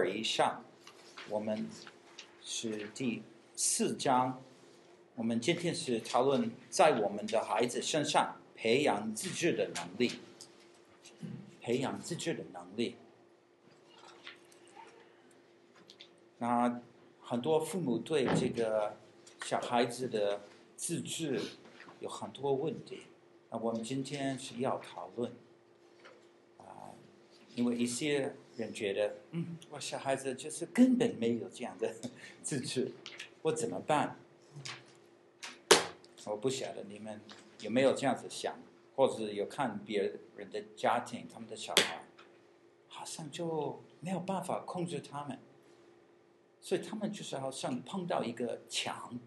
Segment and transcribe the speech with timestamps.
[0.00, 0.64] 尔以上，
[1.28, 1.68] 我们
[2.42, 3.22] 是第
[3.54, 4.42] 四章。
[5.14, 10.12] 我们今天是讨论在我们的孩子身上培养自制的能力，
[11.60, 12.96] 培养自制的能力。
[16.38, 16.80] 那
[17.20, 18.96] 很多父母对这个
[19.44, 20.40] 小孩子的
[20.76, 21.38] 自制
[22.00, 23.02] 有很多问题。
[23.50, 25.30] 那我们今天是要讨论
[26.56, 26.96] 啊，
[27.54, 31.94] 因为一些人觉得，嗯，我小孩子就是根本没有这样的
[32.42, 32.92] 自制，
[33.42, 34.16] 我怎么办？
[36.26, 37.20] 我不晓得你们
[37.60, 38.58] 有没有这样子想，
[38.94, 40.02] 或者有看别
[40.36, 42.04] 人的家庭，他们的小孩
[42.88, 45.38] 好像就没有办法控制他们，
[46.60, 49.18] 所以他们就是好像碰到一个墙，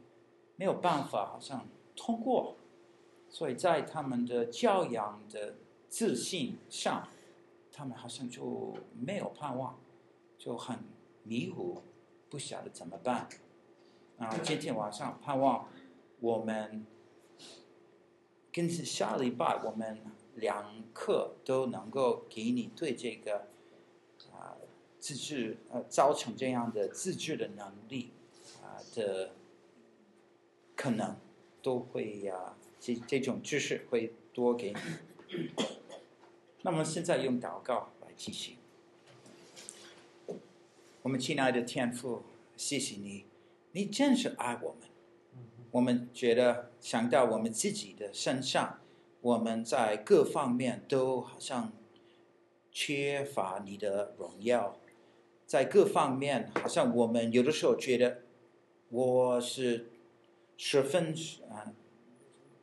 [0.56, 2.56] 没有办法好像通过，
[3.28, 5.56] 所以在他们的教养的
[5.90, 7.10] 自信上，
[7.76, 9.80] 他们好像就没有盼望，
[10.38, 10.78] 就很
[11.24, 11.82] 迷糊，
[12.30, 13.28] 不晓得怎么办。
[14.20, 15.68] 啊，今天晚上盼望。
[16.20, 16.86] 我们
[18.52, 20.00] 跟下礼拜，我们
[20.36, 23.48] 两课都能够给你对这个
[24.32, 24.56] 啊
[25.00, 28.12] 自制呃造成这样的自制的能力
[28.62, 29.32] 啊的
[30.76, 31.18] 可能
[31.62, 35.46] 都会呀、啊，这这种知识会多给你。
[36.64, 38.56] 那么现在用祷告来进行。
[41.02, 42.24] 我们亲爱的天父，
[42.56, 43.26] 谢谢你，
[43.74, 44.90] 你真是爱我们。
[45.72, 48.80] 我们觉得想到我们自己的身上，
[49.20, 51.74] 我们在各方面都好像
[52.72, 54.78] 缺乏你的荣耀，
[55.46, 58.22] 在各方面好像我们有的时候觉得
[58.88, 59.90] 我是
[60.56, 61.14] 十分
[61.50, 61.74] 啊，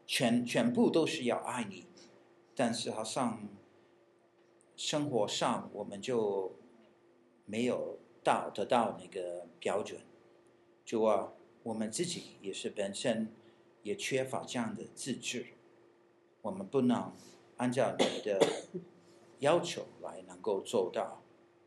[0.06, 1.84] 全全部都是要爱你，
[2.54, 3.46] 但是好像
[4.80, 6.56] 生活上我们就
[7.44, 10.00] 没有到得到那个标准，
[10.86, 11.34] 主啊。
[11.62, 13.30] 我们自己也是本身
[13.82, 15.44] 也缺乏这样的自制，
[16.40, 17.12] 我们不能
[17.58, 18.40] 按照你的
[19.40, 21.22] 要求来能够做到，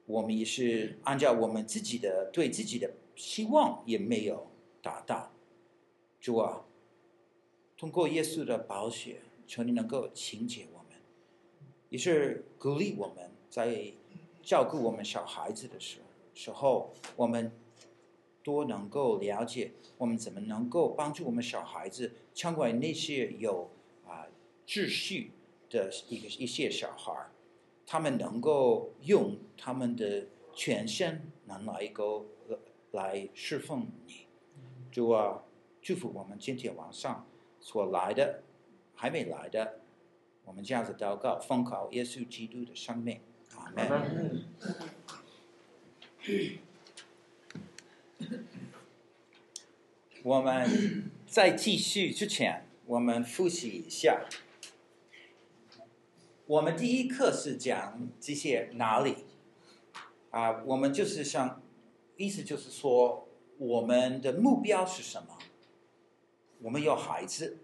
[0.07, 4.47] 我们也是按照我们自己的对自己的希望也没有
[4.81, 5.31] 达到。
[6.19, 6.66] 主啊，
[7.78, 10.82] 通过耶稣的宝血，求你能够清洁我们，
[11.93, 13.93] 也是鼓励我们在
[14.41, 17.51] 照顾我们小孩子的时候，时候我们。
[18.45, 23.71] 多能够了解我们怎么能够帮助我们小孩子成为那些有
[24.05, 24.27] 啊
[24.67, 25.31] 秩序
[25.69, 27.29] 的一个一些小孩，
[27.85, 32.25] 他们能够用他们的全身能来够
[32.91, 34.25] 来侍奉你，
[34.91, 35.45] 主啊，
[35.81, 37.25] 祝福我们今天晚上
[37.61, 38.43] 所来的
[38.93, 39.79] 还没来的，
[40.45, 43.21] 我们这样子祷告，奉靠耶稣基督的生命，
[43.55, 44.43] 阿门。
[50.23, 54.25] 我们在继续之前，我们复习一下。
[56.45, 59.25] 我们第一课是讲这些哪里
[60.29, 60.61] 啊？
[60.65, 61.61] 我们就是想，
[62.17, 63.27] 意思就是说，
[63.57, 65.37] 我们的目标是什么？
[66.61, 67.57] 我们有孩子，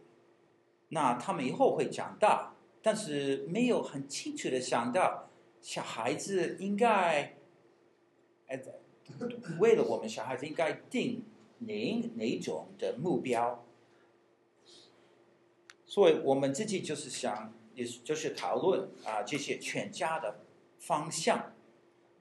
[0.90, 5.30] 那他们以后会长大，但是没有很清楚的想到，
[5.62, 7.36] 小孩子应该，
[9.60, 11.24] 为了我们小孩子应该定。
[11.62, 13.66] 哪哪种的目标？
[15.86, 20.40] 所以我们自己就是想，也就是讨论啊这些全家的
[20.80, 21.54] 方向。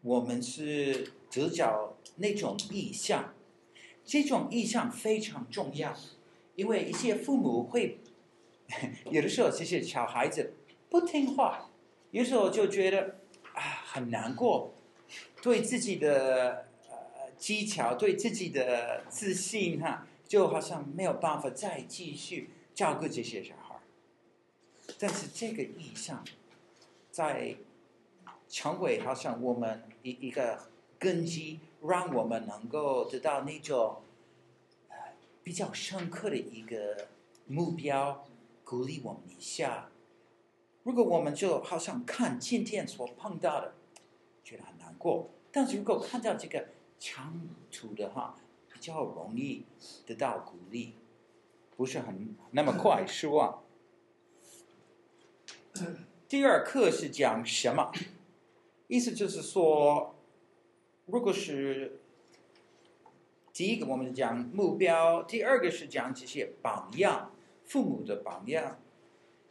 [0.03, 3.33] 我们是得着那种意向，
[4.05, 5.95] 这种意向非常重要，
[6.57, 8.01] 因为一些父母会
[9.11, 10.55] 有的时候这些小孩子
[10.91, 11.71] 不听话，
[12.11, 13.17] 有时候就觉得
[13.55, 14.75] 啊很难过，
[15.43, 16.97] 对自己的呃。
[17.39, 23.77] 技巧对自己的自信哈，就好像没有办法再继续照顾这些小孩。
[24.99, 26.25] 但是这个意向，
[27.13, 27.55] 在
[28.49, 30.69] 成为好像我们一一个
[30.99, 34.03] 根基，让我们能够得到那种
[35.45, 37.07] 比较深刻的一个
[37.47, 38.27] 目标，
[38.69, 39.89] 鼓励我们一下。
[40.83, 43.73] 如果我们就好像看今天所碰到的，
[44.45, 46.69] 觉得很难过，但是如果看到这个。
[47.01, 48.37] 长途的话
[48.73, 49.65] 比较容易
[50.05, 50.95] 得到鼓励，
[51.77, 53.63] 不是很那么快失望。
[56.29, 57.93] 第二课是讲什么？
[58.89, 60.17] 意思就是说，
[61.07, 62.01] 如果是
[63.53, 67.31] 第一个我们讲目标，第二个是讲这些榜样，
[67.69, 68.81] 父母的榜样，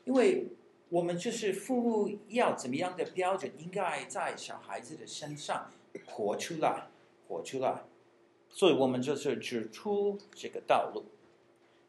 [0.04, 0.48] 因为
[0.90, 5.72] 我们就是父母要怎么样的标准，应该在小孩子的身上
[6.06, 6.90] 活出来。
[7.28, 7.84] 活出来。
[8.50, 11.06] 所以我们就是指出这个道路。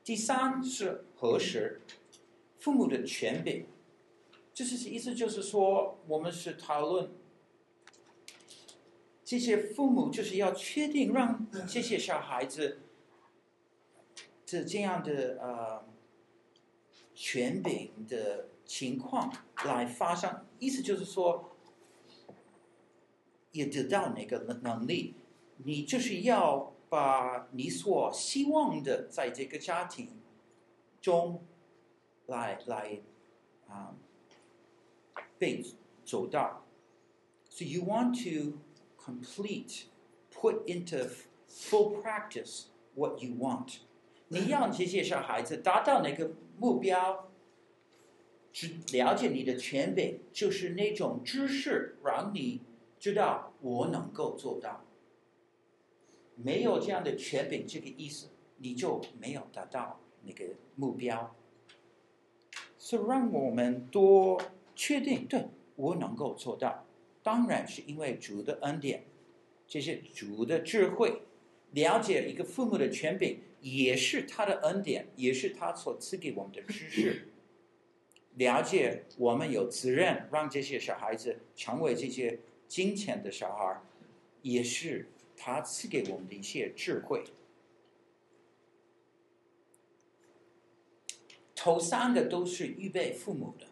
[0.04, 1.80] 第三是核实
[2.58, 3.66] 父母的权柄，
[4.52, 7.10] 就是意思就是说，我们是讨论
[9.24, 12.80] 这些父母就是要确定让这些小孩子
[14.44, 15.84] 这这样的呃
[17.20, 19.32] 权柄的情况
[19.64, 21.50] 来发生，意思就是说，
[23.50, 25.16] 也得到那个能能力。
[25.64, 30.20] 你就是要把你所希望的在这个家庭
[31.00, 31.44] 中
[32.26, 33.00] 来来
[33.66, 33.96] 啊
[35.40, 35.64] 被
[36.04, 36.64] 走到
[37.50, 38.58] ，so you want to
[38.96, 39.86] complete,
[40.32, 41.10] put into
[41.48, 43.80] full practice what you want。
[44.28, 47.30] 你要这些小孩子达到那个目标，
[48.52, 52.60] 只了解你的权柄，就是那种知识，让你
[52.98, 54.84] 知道我能够做到。
[56.34, 58.28] 没有这样的权柄，这个意思，
[58.58, 60.44] 你就没有达到那个
[60.76, 61.34] 目标。
[62.76, 64.40] 所以让我们多
[64.76, 66.84] 确定，对，我能够做到。
[67.22, 69.04] 当然是因为主的恩典，
[69.66, 71.22] 这是主的智慧，
[71.72, 77.28] 了解一个父母的权柄，也是他的恩典，也是他所赐给我们的知识。
[78.36, 83.80] 了解我们有责任让这些小孩子成为这些金钱的小孩，
[84.42, 85.08] 也是。
[85.40, 87.22] 他赐给我们的一些智慧，
[91.54, 93.68] 头三个都是预备父母的，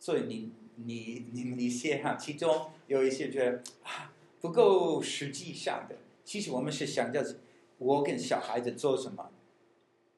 [0.00, 5.96] 所以你你你们一些哈，其中有一些觉得啊不够实际上的。
[6.24, 7.36] 其实我们是想着
[7.84, 9.30] 我跟小孩子做什么，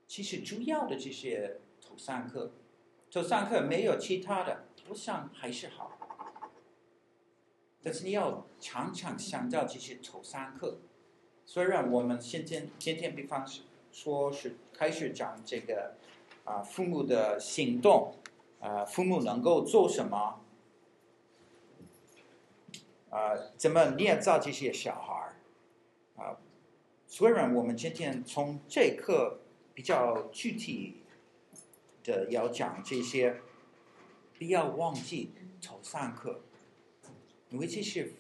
[0.07, 2.53] 其实主要的这些头三课，
[3.11, 5.99] 头三课没有其他的，我想还是好。
[7.83, 10.79] 但是你要常常想到这些头三课，
[11.45, 13.45] 虽然我们今天今天比方
[13.91, 15.97] 说是开始讲这个
[16.45, 18.15] 啊父母的行动，
[18.61, 20.41] 啊父母能够做什么，
[23.11, 25.26] 啊怎么捏造这些小孩，
[27.19, 29.41] 虽然我们今天从这课
[29.73, 30.97] 比较具体
[32.05, 33.41] 的要讲这些，
[34.37, 35.31] 不要忘记
[35.63, 36.43] 头三课。
[37.49, 38.13] 因为这是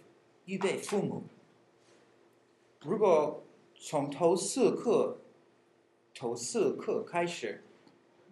[0.46, 1.24] 预备父母。
[2.80, 3.44] 如果
[3.78, 5.18] 从头四课、
[6.14, 7.62] 头四课开始，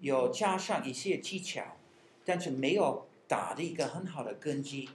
[0.01, 1.77] 有加上一些技巧，
[2.25, 4.89] 但是没有打的一个很好的根基，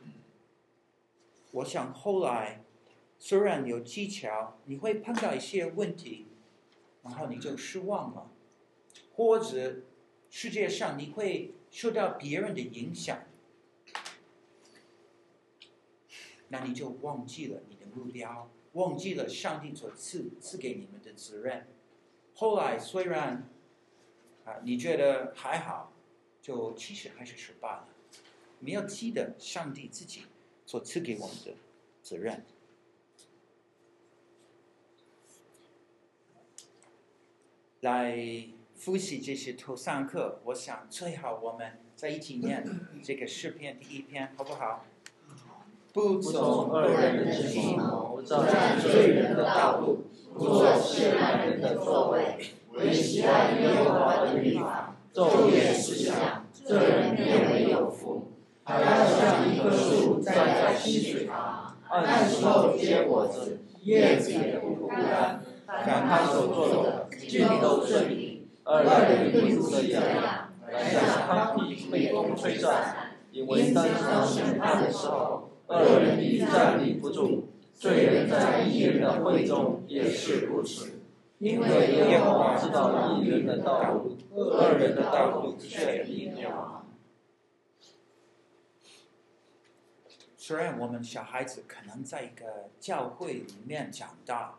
[1.51, 2.63] 我想后来
[3.19, 6.25] 虽然有技巧，你会碰到一些问题，
[7.03, 8.31] 然后你就失望了，
[9.13, 9.81] 或者
[10.29, 13.23] 世界上你会受到别人的影响。
[16.47, 21.67] 那你就忘记了你的目标，忘记了上帝所赐赐给你们的责任。
[22.33, 23.47] 后来虽然
[24.45, 25.91] 啊，你觉得还好，
[26.41, 27.89] 就其实还是失败了。
[28.59, 30.23] 没有记得上帝自己
[30.65, 31.53] 所赐给我们的
[32.01, 32.43] 责任。
[37.81, 38.17] 来
[38.75, 42.65] 复习这些头三课，我想最好我们在一起念
[43.01, 44.85] 这个诗篇第一篇，好不好？
[45.93, 50.03] 不从恶人的计谋，不占罪人的道路，
[50.33, 52.37] 不坐亵慢人的座位，
[52.73, 58.27] 唯喜爱耶和华的律法，昼夜思想，这人便为有福。
[58.63, 65.41] 他要像一棵树栽在溪水旁，按时候结果子，叶子也不枯干。
[65.65, 68.47] 凡他所做的，尽都顺利。
[68.65, 70.03] 恶人不如这样，
[70.69, 71.55] 来向他
[71.91, 75.45] 被风吹散，因为当时审判的时候。
[75.71, 77.43] 二人必站立不住，
[77.75, 81.03] 罪人在义人的会中也是如此。
[81.37, 81.67] 因为
[82.09, 86.87] 耶和华知道一人的道路，二人的道路却必灭亡。
[90.35, 94.55] 虽然我们小孩子可能在一个教会里面长大，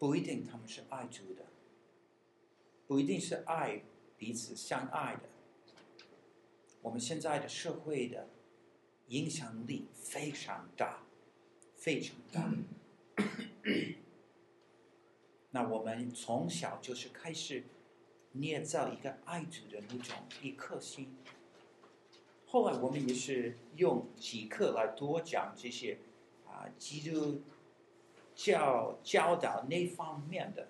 [0.00, 1.44] 不一定他们是爱主的，
[2.92, 3.80] 不一定是爱
[4.18, 5.22] 彼此相爱的。
[6.82, 8.28] 我们现在的社会的。
[9.08, 11.02] 影响力非常大，
[11.74, 12.50] 非常大。
[15.50, 17.64] 那我们从小就是开始
[18.32, 21.14] 捏造一个爱主的那种一颗心。
[22.46, 25.98] 后来我们也是用几课来多讲这些
[26.46, 27.42] 啊，基督
[28.34, 30.68] 教教导那方面的。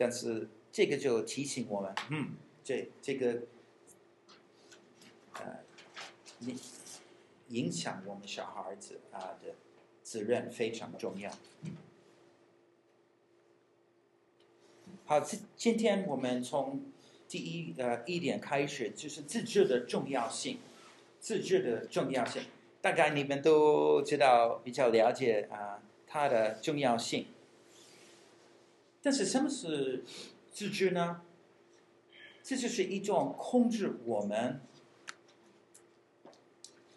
[0.00, 2.30] 但是这个就提醒我们，嗯，
[2.64, 3.42] 这这个。
[5.34, 5.60] 呃
[6.40, 6.58] 影
[7.48, 9.54] 影响我们小孩子啊的
[10.02, 11.30] 责任非常重要。
[15.06, 16.82] 好，今今天我们从
[17.28, 20.58] 第一呃一点开始，就是自制的重要性，
[21.20, 22.42] 自制的重要性，
[22.82, 27.26] 大概你们都知道，比较了解啊、呃、它的重要性。
[29.02, 30.04] 但是什么是
[30.50, 31.22] 自制呢？
[32.42, 34.60] 这就是一种控制我们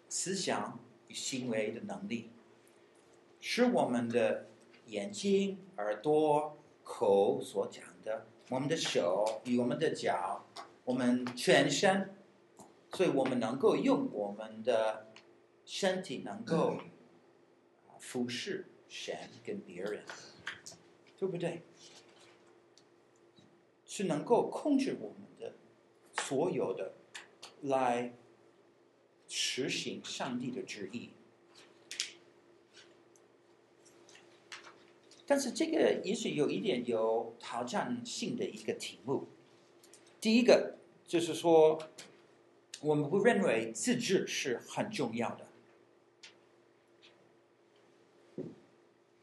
[0.09, 2.31] 思想与行为的能力，
[3.39, 4.47] 使我们的
[4.87, 10.45] 眼睛、耳朵、口所讲的，我们的手与我们的脚，
[10.85, 12.15] 我们全身，
[12.93, 15.07] 所以我们能够用我们的
[15.65, 16.79] 身体能够
[17.99, 20.03] 服侍神跟别人，
[21.17, 21.63] 对不对？
[23.95, 25.53] 是能够控制我们的
[26.23, 26.95] 所有的，
[27.61, 28.11] 来
[29.27, 31.11] 实行上帝的旨意。
[35.27, 39.27] 但是这个也许有一点有挑战性的一个题目。
[40.19, 41.79] 第一个就是说，
[42.81, 45.45] 我们不认为自治是很重要的。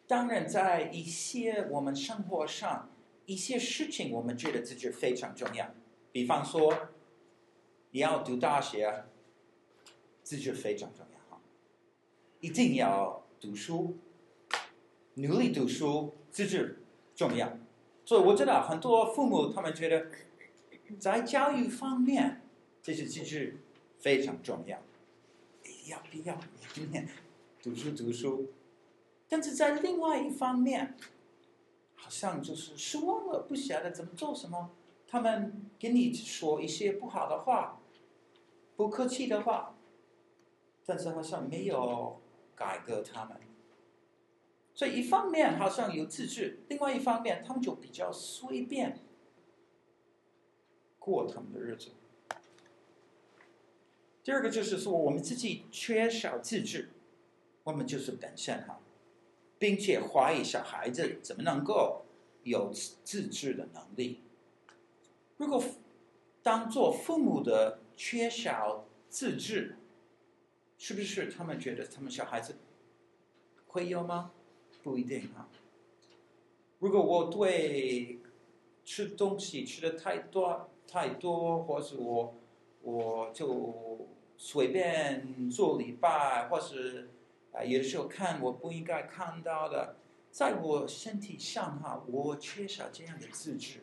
[0.07, 2.90] 当然，在一些我们生活上。
[3.31, 5.73] 一些事情我们觉得自治非常重要，
[6.11, 6.89] 比方说，
[7.93, 9.05] 你要读大学，
[10.25, 11.41] 自治非常重要哈，
[12.41, 13.97] 一定要读书，
[15.15, 16.83] 努力读书，自治
[17.15, 17.57] 重要。
[18.05, 20.11] 所以我知道很多父母他们觉得，
[20.99, 22.43] 在教育方面，
[22.83, 23.59] 这些机制
[24.01, 24.83] 非常重要，
[25.87, 26.37] 要不要
[26.75, 27.09] 今天
[27.63, 28.51] 读书读书？
[29.29, 30.97] 但是在另外一方面。
[32.01, 34.71] 好像就是失望了，不晓得怎么做什么。
[35.07, 37.81] 他们跟你说一些不好的话，
[38.77, 39.77] 不客气的话，
[40.87, 42.21] 但是好像没有
[42.57, 43.37] 改革他们。
[44.75, 48.99] 所以一方面好像有自制，另外一方面他们就比较随便
[50.99, 51.91] 过他们的日子。
[54.25, 56.91] 第二个就是说，我们自己缺少自制，
[57.65, 58.80] 我们就是本身哈。
[59.61, 62.07] 并且怀疑小孩子怎么能够
[62.45, 62.73] 有
[63.05, 64.23] 自制的能力。
[65.37, 65.63] 如果
[66.43, 69.77] 当做父母的缺少自制，
[70.79, 72.57] 是不是他们觉得他们小孩子
[73.67, 74.33] 会有吗？
[74.83, 75.47] 不一定啊。
[76.79, 78.19] 如果我对
[78.83, 82.35] 吃东西吃的太多太多，或是我
[82.81, 87.11] 我就随便做礼拜，或是。
[87.53, 89.97] 啊，有的时候看我不应该看到的，
[90.31, 93.81] 在我身体上哈，我缺少这样的自制。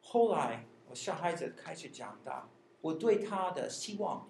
[0.00, 2.48] 后来我小孩子开始长大，
[2.80, 4.28] 我对他的希望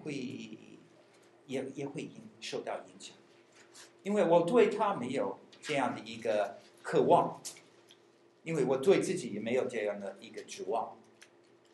[0.00, 0.58] 会
[1.46, 3.16] 也也会影受到影响，
[4.02, 7.40] 因为我对他没有这样的一个渴望，
[8.44, 10.96] 因为我对自己也没有这样的一个指望，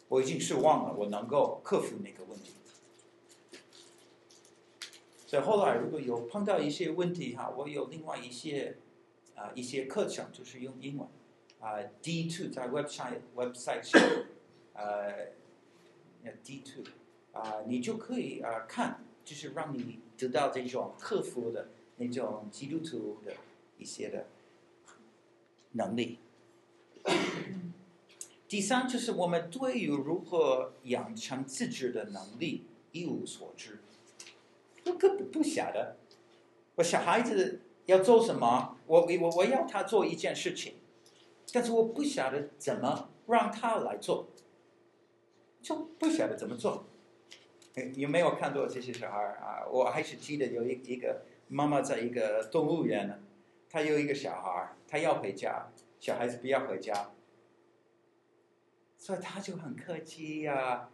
[0.08, 2.52] 我已经失望了，我能够克服那个问题。
[5.26, 8.76] 所以后来如果有碰到一些问题哈，我有另外一些
[9.34, 11.06] 啊、一些课程，就是用英文
[11.60, 14.00] 啊、D two 在 website website 上
[14.72, 15.32] 呃
[16.42, 16.84] D two
[17.32, 23.34] 啊，你就可以啊、看，就是让你得到这种克服的那种基督徒的
[23.78, 24.26] 一些的
[25.72, 26.18] 能力。
[28.48, 33.78] 第三就是我们对于如何养成自制的能力一无所知。
[34.86, 35.96] 我根本不晓得，
[36.76, 40.74] 我小孩子要做什么，我我我要他做一件事情，
[41.52, 44.28] 但是我不晓得怎么让他来做，
[45.60, 46.86] 就不晓得怎么做。
[47.94, 49.66] 有没有看到这些小孩啊？
[49.70, 53.18] 我还是记得有一一个妈妈在一个动物园呢，
[53.68, 55.66] 她有一个小孩，她要回家，
[56.00, 57.10] 小孩子不要回家，
[58.96, 60.88] 所以她就很客气呀、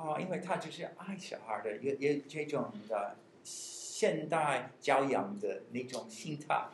[0.00, 6.68] 哦，因为他就是爱小孩的，有有这种的现代教养的那种心态。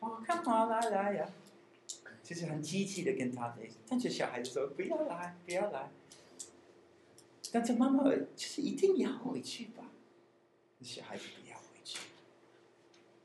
[0.00, 1.30] 哦，干嘛来来呀？
[2.24, 5.90] 就是很积极的跟他的，但是小孩子说不要来，不要来。
[7.52, 9.84] 但是妈妈就是一定要回去吧？
[10.82, 12.00] 小孩子不要回去，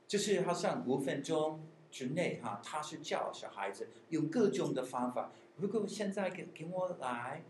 [0.08, 5.32] 就是好像五分钟之内哈，他是教小孩子用各种的方法。
[5.58, 7.42] 如果现在跟跟我来。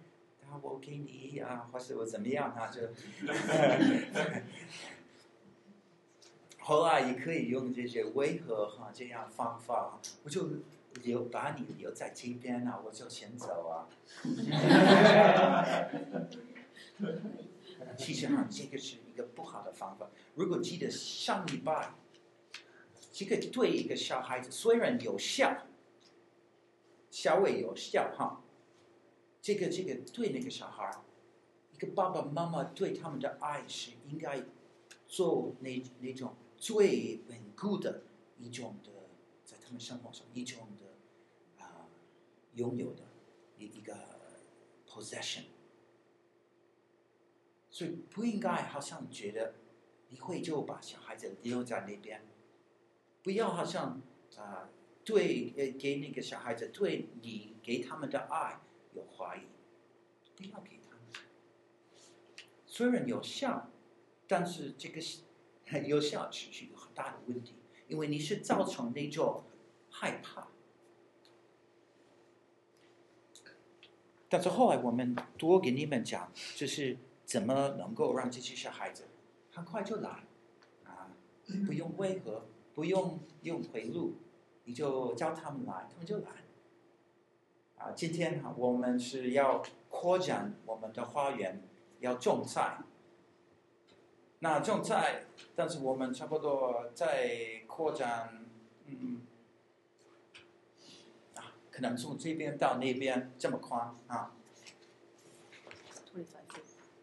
[0.55, 2.67] 啊，我给你啊，或是我怎么样啊？
[2.67, 2.81] 就，
[6.59, 10.47] 后来也可以用这些为何哈这样方法，我就
[11.03, 13.87] 留把你留在这边啊，我就先走啊。
[17.97, 20.07] 其实哈，这个是一个不好的方法。
[20.35, 21.91] 如果记得上礼拜，
[23.11, 25.65] 这个对一个小孩子虽然有效，
[27.11, 28.41] 稍微有效哈，
[29.45, 30.91] 这个这个对那个小孩，
[31.71, 34.43] 一个爸爸妈妈对他们的爱是应该
[35.07, 38.01] 做那那种最稳固的
[38.39, 38.89] 一种的，
[39.43, 41.85] 在他们生活上一种的啊、
[42.55, 43.03] 拥有的
[43.59, 43.95] 一一个
[44.89, 45.43] possession。
[47.69, 49.53] 所以不应该好像觉得
[50.09, 52.19] 你会就把小孩子留在那边，
[53.21, 54.01] 不要好像
[54.39, 54.67] 啊、
[55.03, 58.59] 对呃给那个小孩子对你给他们的爱
[58.95, 59.41] 有怀疑，
[60.35, 60.99] 不要给他们。
[62.65, 63.69] 虽然有效，
[64.27, 64.99] 但是这个
[65.85, 67.55] 有效持续有很大的问题，
[67.87, 69.43] 因为你是造成那种
[69.89, 70.47] 害怕。
[74.29, 76.97] 但是后来我们多给你们讲，就是。
[77.25, 79.05] 怎么能够让这些小孩子
[79.51, 80.23] 很快就来
[80.83, 81.09] 啊？
[81.65, 84.13] 不用威吓，不用用回路，
[84.65, 86.44] 你就叫他们来，他们就来。
[87.85, 91.61] 啊，今天哈，我们是要扩展我们的花园，
[91.99, 92.79] 要种菜。
[94.39, 95.25] 那种菜，
[95.55, 98.43] 但是我们差不多在扩展，
[98.87, 99.21] 嗯，
[101.35, 104.31] 啊，可能从这边到那边这么宽啊。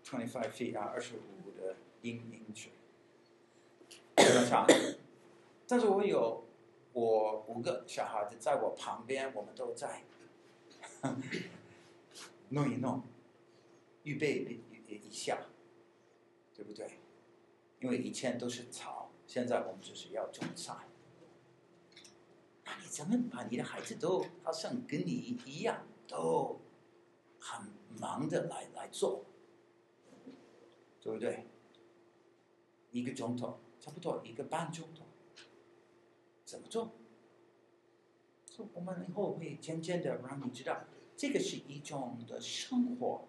[0.05, 2.71] Twenty five feet 啊，二十五的英英尺，
[4.17, 4.67] 比较长。
[5.69, 6.45] 但是我有
[6.93, 10.03] 我五个小孩子在我旁边，我们都在
[12.51, 13.03] 弄一弄，
[14.05, 15.47] 预备一下，
[16.55, 16.99] 对不对？
[17.81, 20.75] 因为以前都是草，现在我们就是要种菜。
[22.65, 25.11] 那你怎么把你的孩子都好像跟你
[25.45, 26.61] 一样，都
[27.41, 27.67] 很
[27.99, 29.25] 忙的来来做？
[31.01, 31.47] 对不对？
[32.93, 35.05] 一个钟头，差不多一个半钟头，
[36.45, 36.93] 怎么做？
[38.47, 40.85] 所以我们以后会渐渐的让你知道，
[41.23, 43.29] 这个是一种的生活，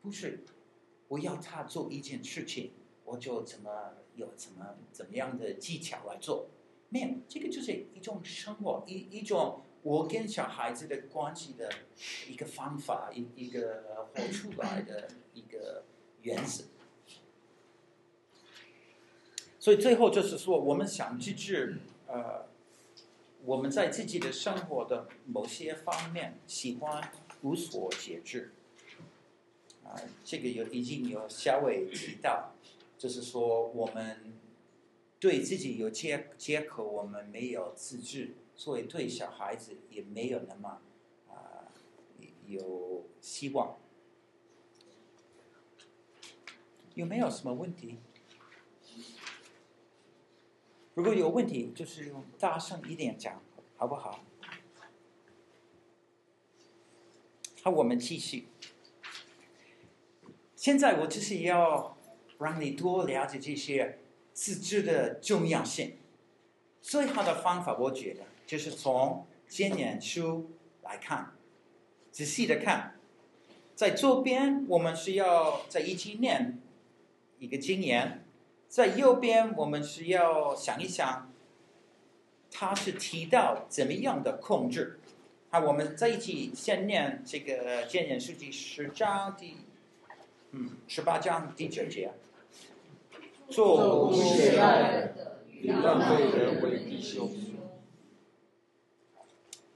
[0.00, 0.44] 不是
[1.08, 2.70] 我要他做一件事情，
[3.04, 6.46] 我就怎么有怎么怎么样的技巧来做。
[6.88, 11.68] 没有，这个就是一种生活，一一种我跟小孩子的关系的
[12.30, 15.82] 一个方法，一一个活出来的一个
[16.20, 16.62] 原则。
[19.58, 22.46] 所以最后就是说，我们想自制，呃，
[23.44, 27.10] 我们在自己的生活的某些方面喜欢
[27.42, 28.52] 无所节制，
[29.84, 32.52] 啊、这个有已经有稍微提到，
[32.96, 34.32] 就是说我们
[35.18, 40.80] 对自己有借借口，我们没有自制，所以对小孩子也没有那么
[41.28, 41.66] 啊、
[42.46, 43.76] 有希望。
[46.94, 47.98] 有没有什么问题？
[50.94, 53.42] 如果有问题，就是用大声一点讲，
[53.76, 54.22] 好不好？
[57.64, 58.48] 好，我们继续。
[60.56, 61.96] 现在我就是要
[62.40, 64.00] 让你多了解这些
[64.32, 65.96] 自制的重要性。
[66.80, 70.50] 最好的方法，我觉得就是从箴言书
[70.82, 71.36] 来看，
[72.10, 72.96] 仔细的看。
[73.76, 76.60] 在左边，我们是要在一起念
[77.38, 78.24] 一个经言。
[78.68, 81.32] 在右边，我们是要想一想，
[82.50, 84.98] 他是提到怎么样的控制。
[85.52, 89.58] 啊，我们在一起先念这个《建言书》第十章第，
[90.52, 92.10] 嗯，十八章第九节。
[93.50, 97.30] 做不懈怠的与浪费人为弟兄。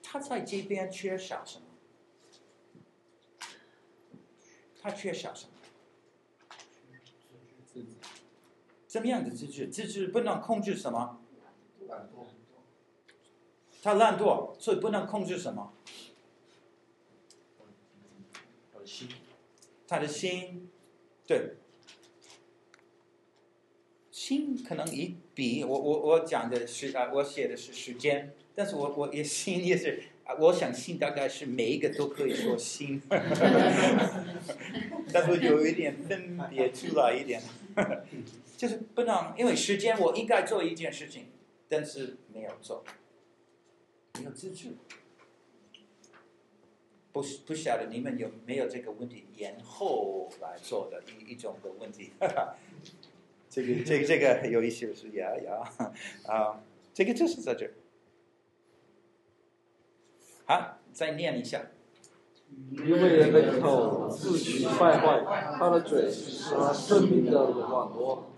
[0.03, 1.67] 他在这边缺少什么？
[4.81, 5.47] 他缺少什
[7.75, 7.85] 么？
[8.89, 9.69] 什么样的自制？
[9.69, 11.21] 自制不能控制什么？
[13.87, 15.72] 他懒惰，所以不能控制什么？
[18.85, 19.09] 心。
[19.87, 20.68] 他的心，
[21.25, 21.55] 对。
[24.11, 33.01] 心可能一比我我我讲的是啊，我写的是时间，但是我我也心也是啊，我想心大概是每一个都可以说心，
[35.12, 37.40] 但是有一点分别出来一点。
[38.57, 41.27] 就是不能，因为时间我应该做一件事情，
[41.68, 42.83] 但是没有做，
[44.18, 44.76] 没有自制。
[47.12, 52.12] 不不晓得你们有没有这个问题，延后来做的一一种的问题。
[53.48, 55.62] 这个这个这个有意思是呀呀
[56.26, 56.61] 啊，
[56.92, 57.72] 这个就是在这儿。
[60.44, 61.66] 好，再念一下。
[62.70, 68.31] 因为人的口自取败坏，他的嘴是他生命的网罗。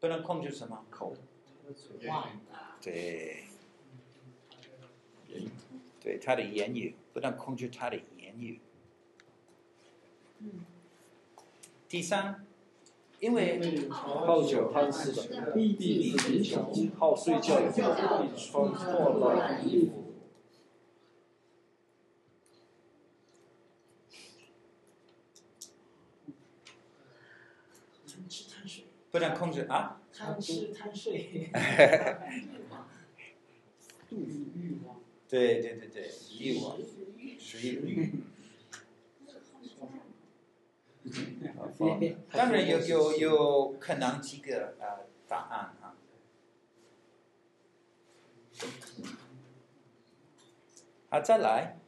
[0.00, 0.86] 不能控制什么？
[0.90, 1.14] 口。
[2.82, 3.44] 对。
[6.02, 8.58] 对他的言语，不能控制他的言语。
[11.86, 12.46] 第三，
[13.18, 20.14] 因为好酒贪吃的，必必贫穷；好睡觉的，必穿破烂衣服。
[29.10, 29.99] 不能控制啊！
[30.20, 31.50] 贪吃贪睡。
[35.26, 36.76] 对对对对，欲望，
[37.38, 38.12] 食欲。
[42.30, 45.96] 当然有有有可能几个呃答案啊。
[51.08, 51.78] 好，再来。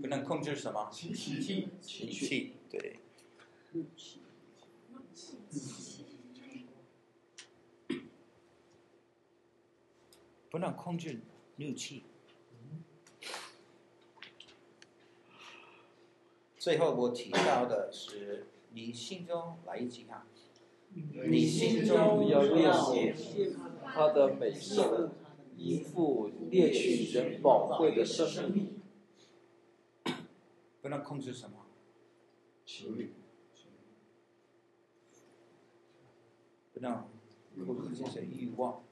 [0.00, 0.88] 不能控制什么？
[0.90, 3.00] 情绪，情绪，对。
[10.50, 11.20] 不能控制
[11.56, 12.02] 怒气。
[16.58, 20.26] 最后我提到的是，你心中来一句啊，
[20.92, 25.12] 你心中要练习他的美色，
[25.56, 28.79] 一副猎取人宝贵的生命。
[30.80, 31.66] 不能控制什么？
[32.64, 33.12] 情欲。
[36.72, 37.06] 不能
[37.66, 38.82] 控制这些欲望。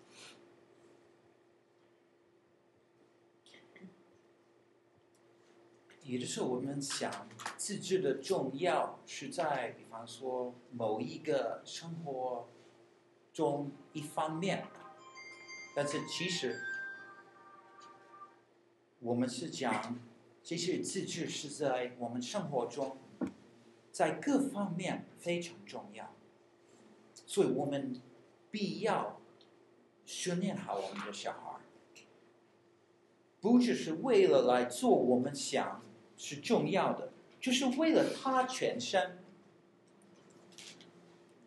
[6.03, 12.49] 有的时候，我们想自制的重要是在，比方说某一个生活
[13.33, 14.67] 中一方面，
[15.75, 16.61] 但是其实
[19.01, 19.99] 我们是讲
[20.49, 22.97] 这些自制是在我们生活中，
[23.93, 26.15] 在各方面非常重要，
[27.27, 28.01] 所以我们
[28.51, 29.21] 必要
[30.07, 31.61] 训练好我们的小孩，
[33.43, 35.83] 不只是为了来做我们想。
[36.17, 39.19] 是重要的，就是为了他全身，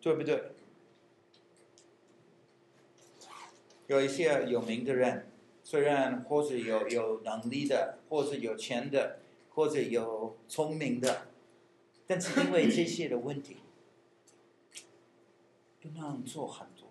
[0.00, 0.52] 对不对？
[3.88, 5.31] 有一些有名的人，
[5.62, 9.20] 虽然或者有有能力的，或者有钱的，
[9.50, 11.28] 或者有聪明的，
[12.06, 13.56] 但是因为这些的问题，
[15.80, 16.88] 不能做很多，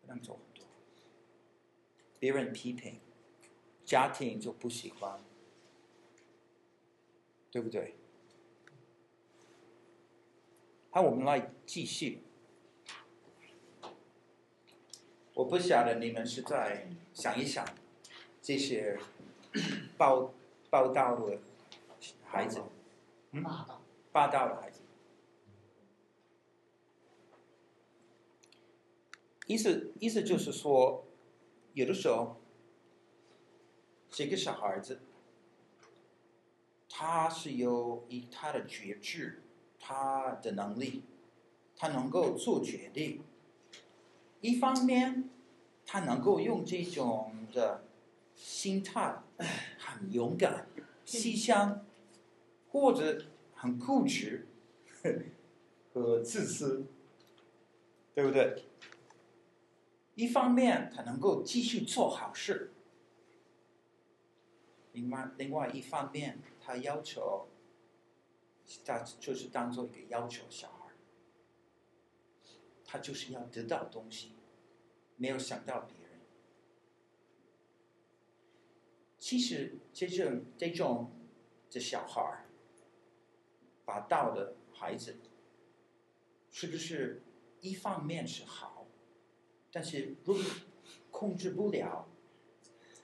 [0.00, 0.64] 不能做很多，
[2.18, 3.00] 别人批评，
[3.84, 5.20] 家庭就不喜欢。
[7.52, 7.96] 对不对？
[10.90, 12.22] 好，我们来继续。
[15.40, 17.66] 我不晓得你们是在想一想
[18.42, 18.98] 这些
[19.96, 20.34] 报
[20.68, 21.38] 报道的
[22.26, 22.60] 孩子，
[23.30, 23.42] 嗯，
[24.12, 24.82] 霸道的孩子。
[29.46, 31.06] 意思意思就是说，
[31.72, 32.36] 有的时候
[34.10, 35.00] 这个小孩子。
[36.90, 39.42] 他是有以他的觉知，
[39.78, 41.02] 他的能力，
[41.74, 43.22] 他能够做决定。
[44.40, 45.28] 一方面，
[45.86, 47.84] 他能够用这种的
[48.34, 49.22] 心态，
[49.78, 50.66] 很勇敢、
[51.04, 51.84] 细想，
[52.70, 53.24] 或者
[53.54, 54.46] 很固执
[55.92, 56.86] 和自私，
[58.14, 58.64] 对不对？
[60.14, 62.72] 一方面，他能够继续做好事。
[64.92, 66.38] 另外，另外一方面。
[66.62, 67.48] 他要求，
[68.84, 70.79] 他就是当做一个要求小孩，
[72.90, 74.32] 他就是要得到东西，
[75.16, 76.18] 没有想到别人。
[79.16, 81.12] 其实这种这种
[81.70, 82.44] 的小孩，
[83.84, 85.16] 霸道的孩子，
[86.50, 87.22] 是不是
[87.60, 88.86] 一方面是好，
[89.70, 90.42] 但是如果
[91.12, 92.08] 控制不了，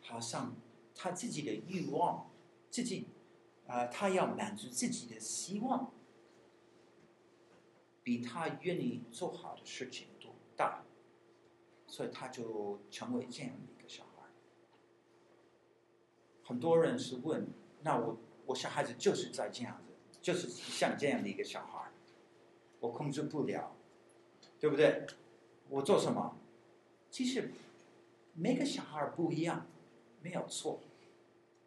[0.03, 0.57] 好像
[0.96, 2.29] 他自己的欲望，
[2.70, 3.07] 自己。
[3.68, 5.92] 啊、他要满足自己的希望，
[8.07, 10.85] 比他愿意做好的事情都大，
[11.88, 14.23] 所以他就成为这样的一个小孩。
[16.45, 17.49] 很多人是问：
[17.83, 18.16] 那我
[18.47, 21.90] 我小孩子就是在这样子，就是像这样的一个小孩，
[22.79, 23.75] 我控制不了，
[24.61, 25.05] 对不对？
[25.69, 26.37] 我做什么？
[27.11, 27.51] 其实
[28.35, 29.66] 每个小孩不一样，
[30.23, 30.79] 没有错。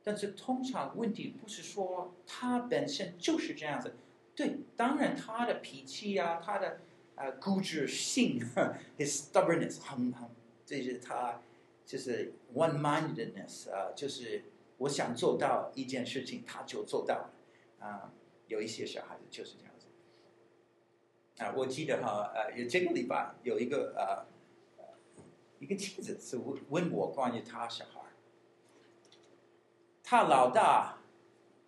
[0.01, 3.93] 但是通常问题不是说他本身就是这样子，
[4.39, 6.79] 对，当然他的脾气啊，他的
[7.15, 8.39] 呃固执性
[8.97, 10.29] ，his stubbornness 很很，
[10.65, 11.41] 这是他
[11.85, 14.45] 就是 one-mindedness 啊，就是
[14.77, 17.33] 我想做到一件事情，他就做到了，
[17.85, 18.13] 啊，
[18.47, 21.43] 有一些小孩子就是这样子。
[21.43, 24.23] 啊，我记得哈，呃，有这个礼拜有一个呃，
[25.59, 27.99] 一个妻子是问问我关于他小孩，
[30.01, 30.99] 他老大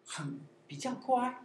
[0.05, 1.43] 很比较乖，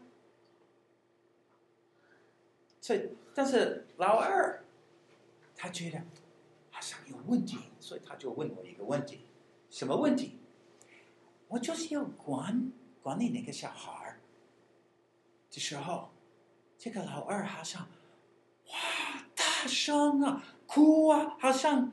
[2.87, 4.62] 所以但是老二
[5.57, 6.01] 他觉得
[6.70, 9.22] 好像有问题，所以他就问我一个问题，
[9.70, 10.38] 什么问题？
[11.49, 12.70] 我就是要管
[13.03, 14.16] 管理那个小孩
[15.51, 16.11] 的时候，
[16.79, 17.88] 这个老二好像
[18.68, 21.90] 哇大声啊，哭啊，好像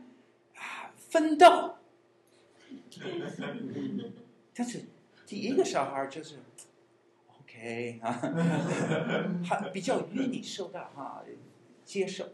[0.54, 1.74] 啊奋斗。
[4.54, 4.86] 但是
[5.26, 6.38] 第一个小孩就是
[7.64, 8.12] OK 啊，
[9.48, 11.24] 他比较愿意受到哈
[11.86, 12.30] 接受。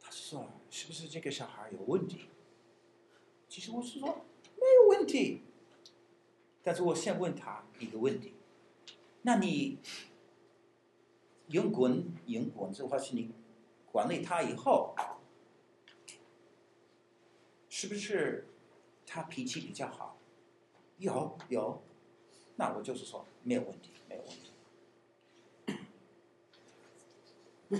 [0.00, 2.28] 他说是不是这个小孩有问题？
[3.48, 5.40] 其实我是说没有问题，
[6.62, 8.34] 但是我先问他一个问题：
[9.22, 9.78] 那你
[11.48, 13.32] 用滚用滚这话是你
[13.90, 14.94] 管理他以后，
[17.68, 18.46] 是不是
[19.04, 20.16] 他脾气比较好？
[21.02, 21.82] 有有，
[22.56, 24.50] 那我就是说没有问题，没有问题。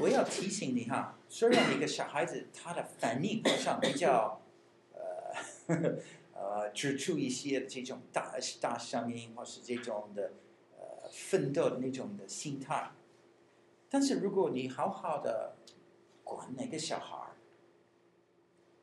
[0.01, 4.39] 我要提醒你哈，虽然一个小孩子他的反应好像比较。
[5.69, 5.97] 呃，
[6.35, 10.33] 呃指出一些这种大大声音，或是这种的
[10.77, 12.91] 呃奋斗的那种的心态。
[13.89, 15.55] 但是如果你好好的
[16.25, 17.31] 管那个小孩，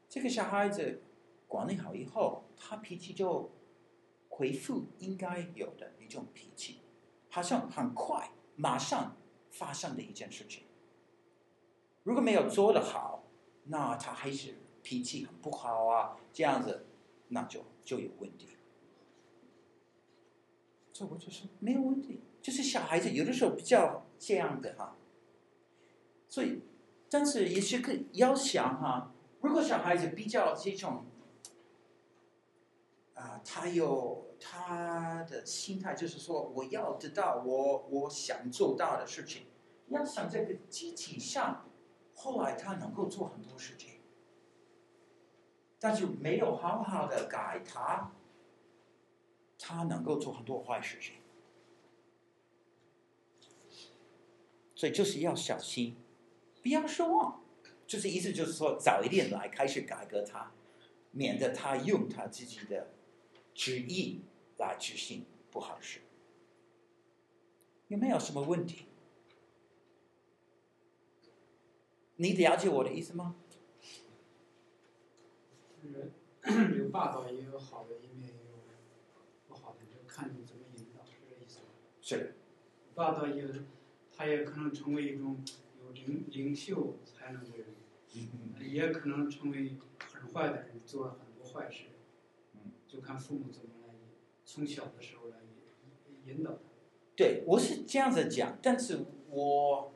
[0.07, 1.01] 这个小孩子
[1.47, 3.51] 管理好以后，他脾气就
[4.39, 6.79] 回复应该有的一种脾气，
[7.29, 9.17] 好像很快马上
[9.51, 10.63] 发生的一件事情。
[12.03, 13.25] 如果没有做得好，
[13.65, 14.55] 那他还是。
[14.81, 16.85] 脾气很不好啊，这样子，
[17.27, 18.47] 那就就有问题。
[20.93, 24.95] 这我就是没有问题，就是小孩子有的时候比较这样的哈。
[26.29, 26.61] 所以，
[27.09, 31.05] 但是也是可要想哈，如果小孩子比较这种，
[33.15, 39.43] 啊，他有他的心态，就是说我要得到我我想做到的事情，
[39.89, 41.65] 要想这个积极上，
[42.15, 43.99] 后来他能够做很多事情。
[45.81, 48.11] 但是没有好好的改他，
[49.57, 51.15] 他能够做很多坏事情，
[54.75, 55.95] 所以就是要小心，
[56.61, 57.41] 不要失望。
[57.87, 60.51] 就是意思就是说，早一点来开始改革他，
[61.11, 62.89] 免得他用他自己的
[63.55, 64.21] 旨意
[64.59, 65.99] 来执行不好事。
[67.87, 68.85] 有没有什么问题？
[72.17, 73.35] 你了解我的意思吗？
[76.43, 78.57] 是有霸道，也有好的一面，也有
[79.47, 81.65] 不好的，就看你怎么引导，是这意思吗？
[82.01, 82.35] 是。
[82.93, 83.47] 霸道也，
[84.11, 85.41] 他也可能成为一种
[85.81, 87.67] 有领领袖才能的人，
[88.13, 89.77] 嗯，也可能成为
[90.11, 91.85] 很坏的人，做了很多坏事。
[92.55, 93.78] 嗯，就看父母怎么来
[94.51, 95.37] 从小的时候来
[96.25, 96.57] 引引导他。
[97.15, 99.93] 对，我是这样子讲，但是我。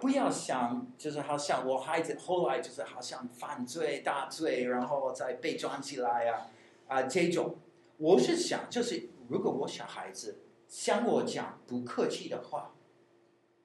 [0.00, 6.48] 不要想，就是好像我孩子后来就是好像犯罪大罪，然后再被抓起来呀，
[6.88, 7.56] 啊，啊这种，
[7.96, 12.74] 我是想就是如果我小孩子向我讲不客气的话，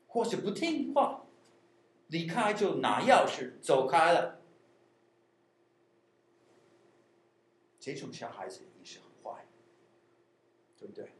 [0.08, 1.24] 或是不听话，
[2.08, 4.40] 离开就拿钥匙走开了，
[7.80, 8.62] 这种小孩子，
[10.82, 11.12] 对不对？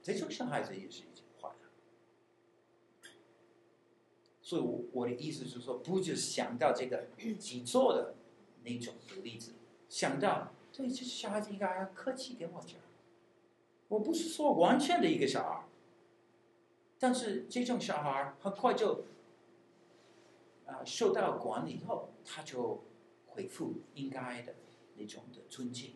[0.00, 1.02] 这种小孩子也是。
[4.42, 7.06] 所以，我我的意思是说，不只想到这个
[7.38, 8.16] 几座的
[8.64, 9.52] 那种的例子，
[9.88, 12.80] 想到对，这小孩子应该要客气跟我讲。
[13.86, 15.68] 我不是说完全的一个小孩，
[16.98, 19.04] 但是这种小孩很快就
[20.66, 22.82] 啊受到管理后，他就
[23.28, 24.56] 恢复应该的
[24.96, 25.94] 那种的尊敬，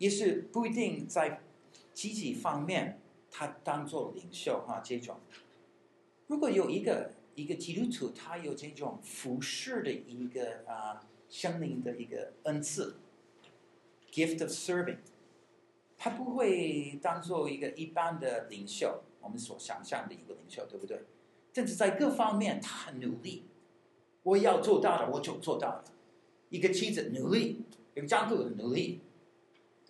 [0.00, 1.40] 也是不一定在。
[1.92, 2.98] 积极方面，
[3.30, 5.18] 他当做领袖哈，这种。
[6.28, 12.96] 如果有一个一个基督徒，他有这种服侍的一个啊圣灵的一个恩赐
[14.10, 14.98] ，gift of serving，
[15.98, 21.02] 他不会当做一个一般的领袖，我们所想象的一个领袖，对不对？
[21.52, 23.44] 但是在各方面他很努力，
[24.22, 25.84] 我要做到的我就做到了。
[26.48, 27.62] 一个妻子努力，
[27.94, 29.00] 一个丈夫努力，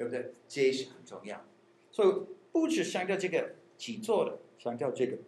[0.01, 0.33] 对不对？
[0.49, 1.45] 这也是很重要。
[1.93, 2.09] 所以
[2.53, 5.19] 不只强调这个起坐的，强调这个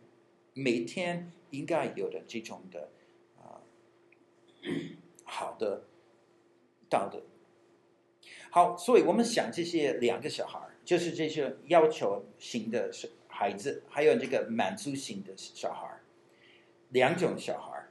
[0.54, 2.88] 每天应该有的这种的
[3.36, 3.60] 啊、
[5.28, 5.84] 呃、的
[6.88, 7.20] 道德。
[8.50, 12.90] 好，所以我们想这些两个小孩，就是这些要求型的
[13.28, 16.00] 孩子，还有这个满足型的小孩，
[16.88, 17.90] 两种小孩，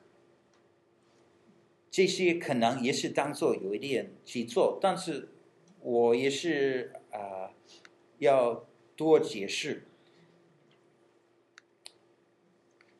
[1.92, 5.30] 这些可能也是当做有一点去做，但是
[5.82, 7.52] 我也是啊、
[8.20, 8.66] 要
[8.96, 9.84] 多解释。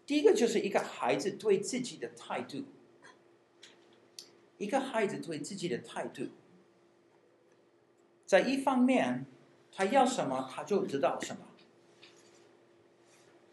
[0.06, 2.64] 第一个就是一个孩子对自己的态度，
[4.58, 6.28] 一个孩子对自己的态度，
[8.26, 9.26] 在一方面，
[9.72, 11.48] 他要什么他就知道什么，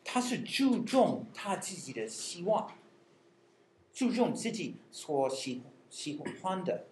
[0.02, 2.76] 他是注重他自己的希望，
[3.92, 6.86] 注重自己所喜喜欢的。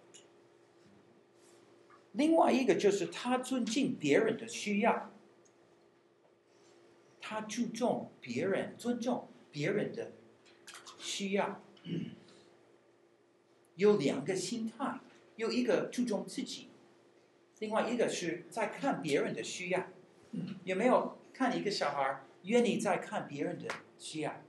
[2.17, 5.11] 另外一个就是他尊敬别人的需要，
[7.21, 9.29] 他注重别人尊重。
[9.49, 10.11] 别人的
[10.99, 11.63] 需要，
[13.75, 14.99] 有两个心态，
[15.35, 16.67] 有一个注重自己，
[17.57, 19.87] 另外一个是在看别人的需要。
[20.63, 24.43] 有没有看一个小孩愿意在看别人的需要？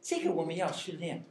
[0.00, 1.24] 这个我们要训练。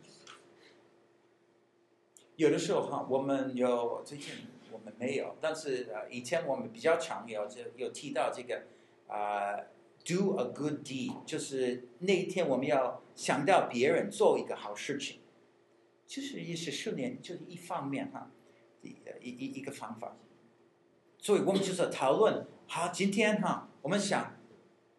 [2.37, 4.33] 有的时候哈，我们有最近
[4.71, 8.63] 我们没有，但是呃，以前我们比较常有就有提到这个
[9.07, 9.59] 啊。
[10.05, 15.19] Do a good deed，就是那一天我们要想到别人做一个好事情，
[16.05, 18.31] 就是也是训练，就是一方面哈，
[18.81, 20.15] 一一一一个方法。
[21.17, 24.37] 所以我们就是讨论，好，今天哈，我们想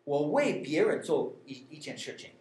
[0.04, 2.32] 我为别人做一一件事情，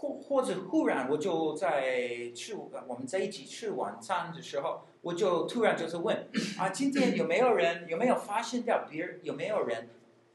[0.00, 6.26] 或或者忽然我就在吃我们在一起吃晚餐的时候，我就突然就是问
[6.58, 9.90] 啊，今天有没有人有没有发现到别人有没有人？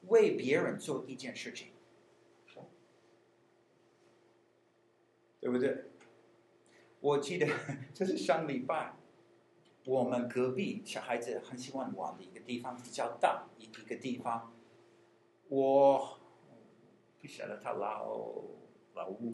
[0.08, 1.70] 为别人做一件事情，
[5.40, 5.86] 对不对？
[7.00, 7.48] 我记得
[7.92, 8.94] 这是上礼拜，
[9.86, 14.54] 我们隔壁小孩子很喜欢玩的一个地方，比较大一一个地方。
[15.48, 16.20] 我
[17.20, 18.44] 不晓得他老
[18.94, 19.34] 老屋，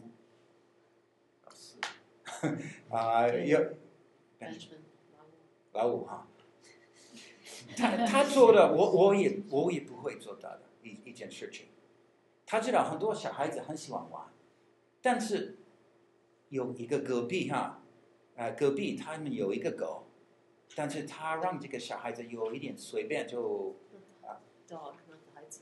[2.90, 3.60] 啊，有
[5.74, 6.28] 老五哈。
[7.78, 11.68] 他他做的，我我也我也不会做到的一一件事情。
[12.46, 14.26] 他知道很多小孩子很喜欢玩，
[15.02, 15.58] 但是
[16.50, 17.82] 有一个隔壁哈，
[18.36, 20.04] 呃，隔壁他们有一个狗，
[20.76, 23.78] 但是他让这个小孩子有一点随便就
[24.22, 24.44] 啊，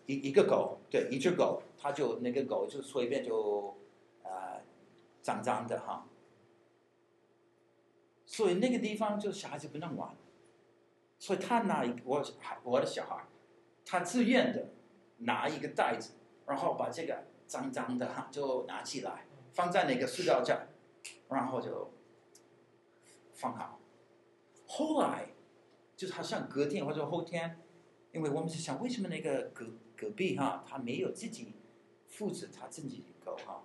[0.08, 3.88] 一一个狗，对，一只狗，他就那个狗就随便就啊，
[5.21, 6.08] 脏脏的哈，
[8.25, 10.15] 所以那个地方就小孩子不能玩。
[11.21, 12.25] 所以他拿一个我
[12.63, 13.27] 我的小孩，
[13.86, 14.69] 他自愿的
[15.17, 16.13] 拿一个袋子，
[16.45, 20.69] 然后把这个脏脏的哈就拿起来，放在那个塑料袋，
[21.27, 21.91] 然后就
[23.34, 23.82] 放好。
[24.65, 25.34] 后来
[25.97, 27.60] 就好像隔天或者后天，
[28.13, 29.65] 因为我们是想为什么那个隔
[29.97, 31.53] 隔壁哈他没有自己
[32.08, 33.62] 负责他自己的狗哈，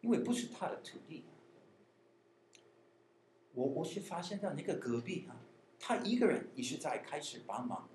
[0.00, 1.24] 因为不是他的土地。
[3.54, 5.36] 我我是发现到那个隔壁啊。
[5.80, 7.88] 他一个人也是在开始帮忙，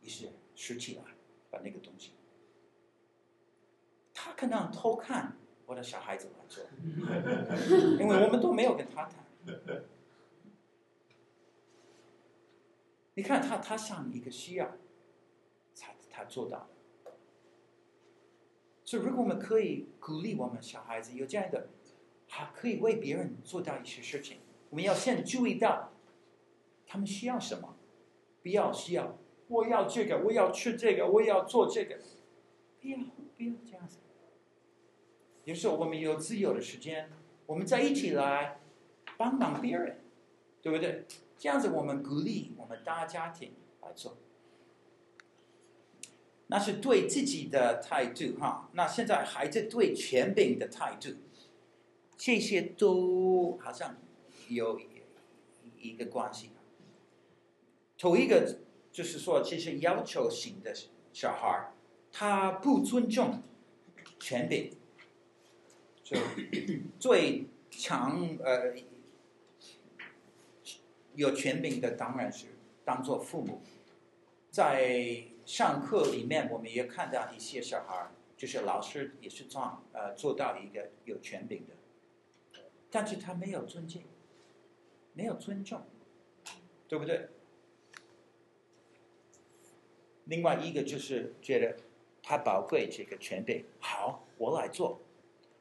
[0.00, 1.02] 也是拾起来
[1.50, 2.12] 把那个东西。
[4.12, 5.36] 他可能偷看
[5.66, 6.64] 我的小孩子来做，
[7.98, 9.24] 因为我们都没有跟他谈。
[13.14, 14.76] 你看他，他像一个需要，
[15.74, 16.73] 才他做到的。
[18.84, 21.68] 所以，如果我们可以鼓励我们小孩子有这样的，
[22.28, 24.38] 还可以为别人做到一些事情，
[24.70, 25.90] 我们要先注意到。
[26.86, 27.76] 他们需要什么？
[28.42, 29.16] 不要需要，
[29.48, 31.96] 我要这个，我要吃这个，我要做这个。
[32.80, 32.98] 不要，
[33.36, 33.98] 不要这样子。
[35.44, 37.10] 有时候我们有自由的时间，
[37.46, 38.60] 我们再一起来
[39.16, 39.98] 帮忙别人，
[40.62, 41.04] 对不对？
[41.36, 44.16] 这样子我们鼓励我们大家庭来做，
[46.54, 48.70] 那是对自己的态度哈。
[48.74, 51.08] 那现在孩子对权柄的态度，
[52.16, 53.96] 这些都好像
[54.46, 54.80] 有
[55.80, 56.50] 一个关系。
[57.98, 58.58] 头一个
[58.92, 60.72] 就是说，这些要求型的
[61.12, 61.72] 小孩，
[62.12, 63.42] 他不尊重
[64.20, 64.70] 权柄，
[66.04, 66.16] 就
[67.00, 68.76] 最强呃
[71.16, 72.46] 有权柄的当然是
[72.84, 73.60] 当做父母。
[74.52, 84.04] 在上课里面，我们也看到一些小孩，就是老师也是做呃做到一个有权柄的，但是他没有尊敬，
[85.12, 85.82] 没有尊重，
[86.88, 87.28] 对不对？
[90.24, 91.76] 另外一个就是觉得
[92.22, 95.02] 他宝贵这个权柄，好，我来做，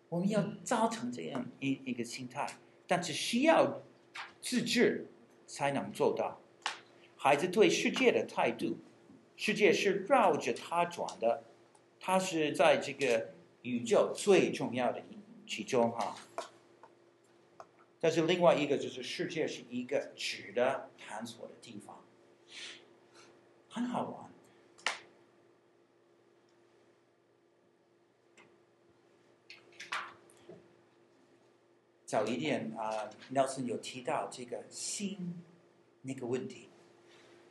[0.08, 2.48] 我们要造成这样一一个心态，
[2.88, 3.82] 但是需要
[4.42, 5.08] 自制
[5.46, 6.40] 才能做到。
[7.18, 8.78] 孩子对世界的态度，
[9.46, 11.44] 世界是绕着他转的，
[12.00, 13.32] 他是在这个
[13.64, 15.04] 宇宙最重要的
[15.46, 16.16] 其中哈。
[18.00, 22.06] 但是另外一个就是世界是一个值得探索的地方，
[23.68, 24.32] 很好玩。
[32.06, 35.44] 早一点啊，Nelson 有提到这个心
[36.02, 36.70] 那个问题，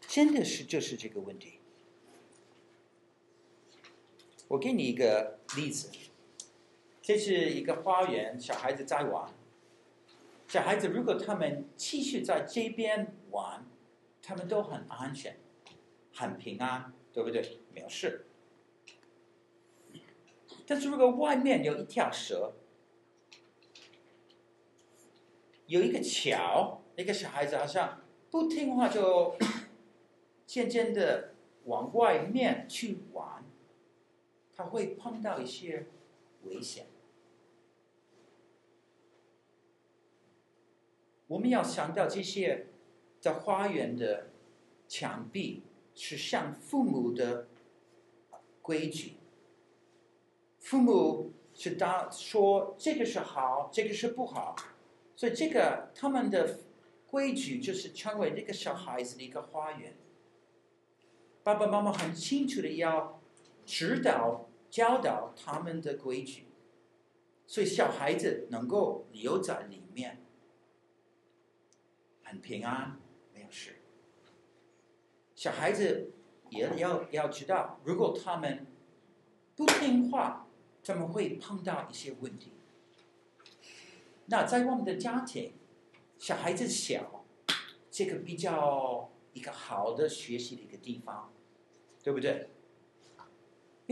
[0.00, 1.58] 真的是就是这个问题。
[4.52, 5.88] 我给你一个例子，
[7.00, 9.32] 这是一个花园，小孩子在玩。
[10.46, 13.64] 小孩子如果他们继续在这边玩，
[14.22, 15.38] 他们都很安全，
[16.12, 17.60] 很平安，对不对？
[17.74, 18.26] 没有事。
[20.66, 22.52] 但是如果外面有一条蛇，
[25.64, 29.34] 有一个桥，那个小孩子好像不听话，就
[30.44, 31.32] 渐渐的
[31.64, 33.41] 往外面去玩，
[34.54, 35.86] 他会碰到一些
[36.44, 36.86] 危险。
[41.28, 42.66] 我们要想到这些，
[43.18, 44.28] 在花园的
[44.86, 45.62] 墙壁
[45.94, 47.48] 是像父母的
[48.60, 49.14] 规矩，
[50.58, 54.54] 父母是当说这个是好，这个是不好。
[55.16, 56.58] 所以这个他们的
[57.06, 59.96] 规矩就是成为那个小孩子的一个花园。
[61.42, 63.21] 爸爸妈妈很清楚的要
[63.64, 66.46] 指导、教导他们的规矩，
[67.46, 70.24] 所以小孩子能够留在里面，
[72.22, 72.98] 很平安，
[73.34, 73.76] 没有事。
[75.34, 76.12] 小孩子
[76.50, 78.66] 也要要知道，如果他们
[79.56, 80.46] 不听话，
[80.84, 82.52] 他们会碰到一些问题。
[84.26, 85.52] 那在我们的家庭，
[86.18, 87.24] 小孩子小，
[87.90, 91.32] 这个比较一个好的学习的一个地方，
[92.02, 92.48] 对不对？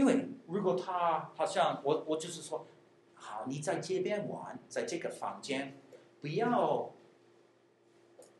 [0.00, 2.66] 因为如果他好像我，我就是说，
[3.12, 5.78] 好，你在这边玩，在这个房间，
[6.22, 6.94] 不要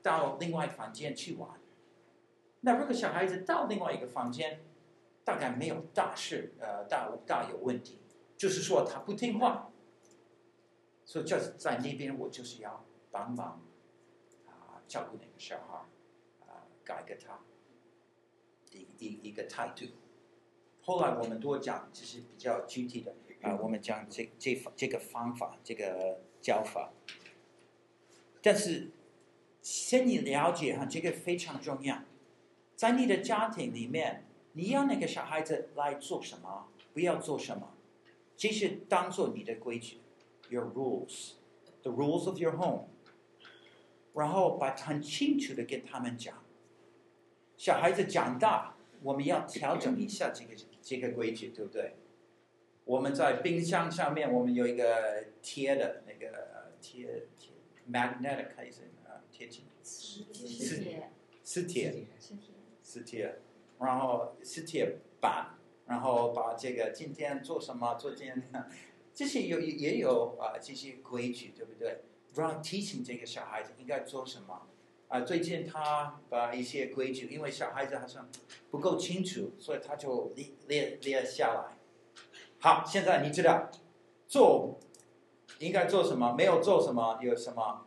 [0.02, 1.60] 到另外房间去玩。
[2.62, 4.62] 那如果小孩子到另外一个房间，
[5.22, 7.98] 大概没有大事，呃，大大有问题，
[8.38, 9.70] 就是说他不听话。
[11.04, 13.60] 所以就是在那边，我就是要帮忙
[14.46, 15.76] 啊，照顾那个小孩
[16.46, 17.38] 啊，改个他
[18.70, 19.84] 一一一个态度。
[20.82, 26.92] 后来我们多讲，就是比较具体的啊，我们讲这这这个方法，这个教法。
[28.42, 28.90] 但是
[29.62, 32.02] 先你了解哈，这个非常重要。
[32.74, 34.24] 在你的家庭里面，
[34.54, 37.74] 你要那个小孩子来做什么，不要做什么，
[38.36, 39.98] 这是当做你的规矩。
[40.48, 41.32] Your rules,
[41.82, 42.88] the rules of your home，
[44.14, 46.42] 然后把很清楚的跟他们讲。
[47.56, 51.94] 小孩子长大，我们要调整一下这个这个规矩，对不对？
[52.84, 57.52] 我们在冰箱上面，我们有一个贴的那个贴贴
[57.90, 59.60] magnetic 还是啊贴纸？
[59.82, 61.10] 磁铁，
[61.42, 62.06] 磁铁，
[62.82, 63.38] 磁铁，
[63.78, 68.42] 然后磁铁板，然后把这个今天做什么，做今天。
[69.12, 72.02] 这些有也有啊，这些规矩对不对？
[72.34, 74.68] 让提醒这个小孩子应该做什么
[75.10, 75.20] 啊？
[75.20, 78.26] 最近他把一些规矩，因为小孩子好像
[78.70, 81.76] 不够清楚，所以他就列列列下来。
[82.60, 83.70] 好，现在你知道
[84.26, 84.80] 做
[85.58, 87.86] 应该做什么，没有做什么有什么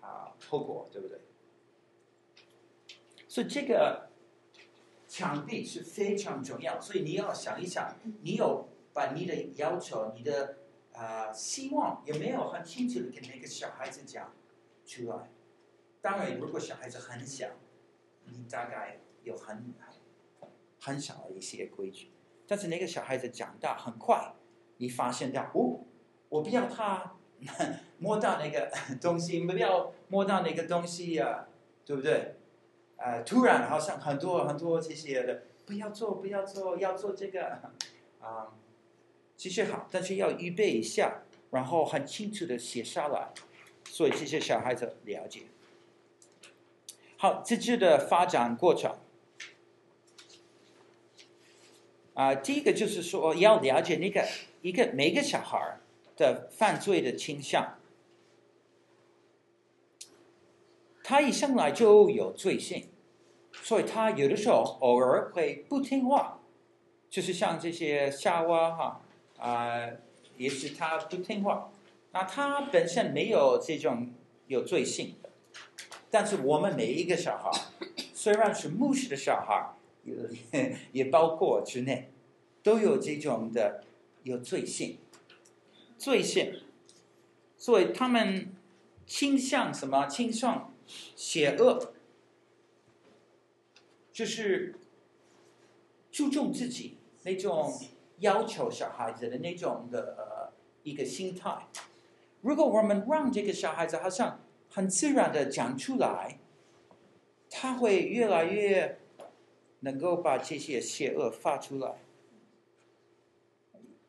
[0.00, 1.20] 啊后果，对不对？
[3.28, 4.08] 所以这个
[5.06, 8.68] 墙壁是非常重要，所以你要想一想，你有。
[8.90, 10.56] 把你的要求、你的
[10.92, 14.32] 啊、希望有没有很清楚的跟那个小孩子讲
[14.88, 15.30] 出来？
[16.00, 17.46] 当然，如果小孩子很小，
[18.24, 22.10] 你大概有很很很少的一些规矩。
[22.46, 24.32] 但是那个小孩子长大很快，
[24.78, 25.84] 你发现到哦，
[26.30, 27.16] 我不要他
[27.98, 31.48] 摸到那个东西，不要摸到那个东西呀、啊，
[31.84, 32.36] 对不对？
[32.96, 37.60] 呃，突然好像很多很多这些的，不要做，不要做，要做这个
[38.20, 38.54] 啊。
[39.36, 43.30] 其实好，但是要预备一下，然后很清楚的写下来，
[43.90, 45.42] 所以这些小孩子了解。
[47.16, 48.96] 好，自制的发展过程。
[52.14, 54.26] 啊、第一个就是说要了解那个
[54.60, 55.78] 一个每个小孩
[56.16, 57.78] 的犯罪的倾向，
[61.04, 62.88] 他一生来就有罪性，
[63.62, 66.40] 所以他有的时候偶尔会不听话，
[67.08, 69.00] 就是像这些夏娃哈。
[69.38, 69.88] 啊，
[70.36, 71.70] 也许他不听话，
[72.12, 74.12] 那他本身没有这种
[74.46, 75.30] 有罪性的，
[76.10, 77.50] 但是我们每一个小孩，
[78.14, 82.10] 虽然是牧师的小孩，也也包括之内，
[82.62, 83.84] 都有这种的
[84.22, 84.98] 有罪性，
[85.96, 86.62] 罪性，
[87.56, 88.54] 所以他们
[89.06, 90.06] 倾向什么？
[90.06, 90.72] 倾向
[91.14, 91.92] 邪恶，
[94.12, 94.74] 就是
[96.10, 97.78] 注重自己那种。
[98.20, 100.52] 要求小孩子的那种的呃
[100.82, 101.68] 一个心态，
[102.40, 106.38] 如果我们让这个小孩子好像很自然的讲出来，
[107.50, 108.98] 他会越来越
[109.80, 111.96] 能够把这些邪恶发出来。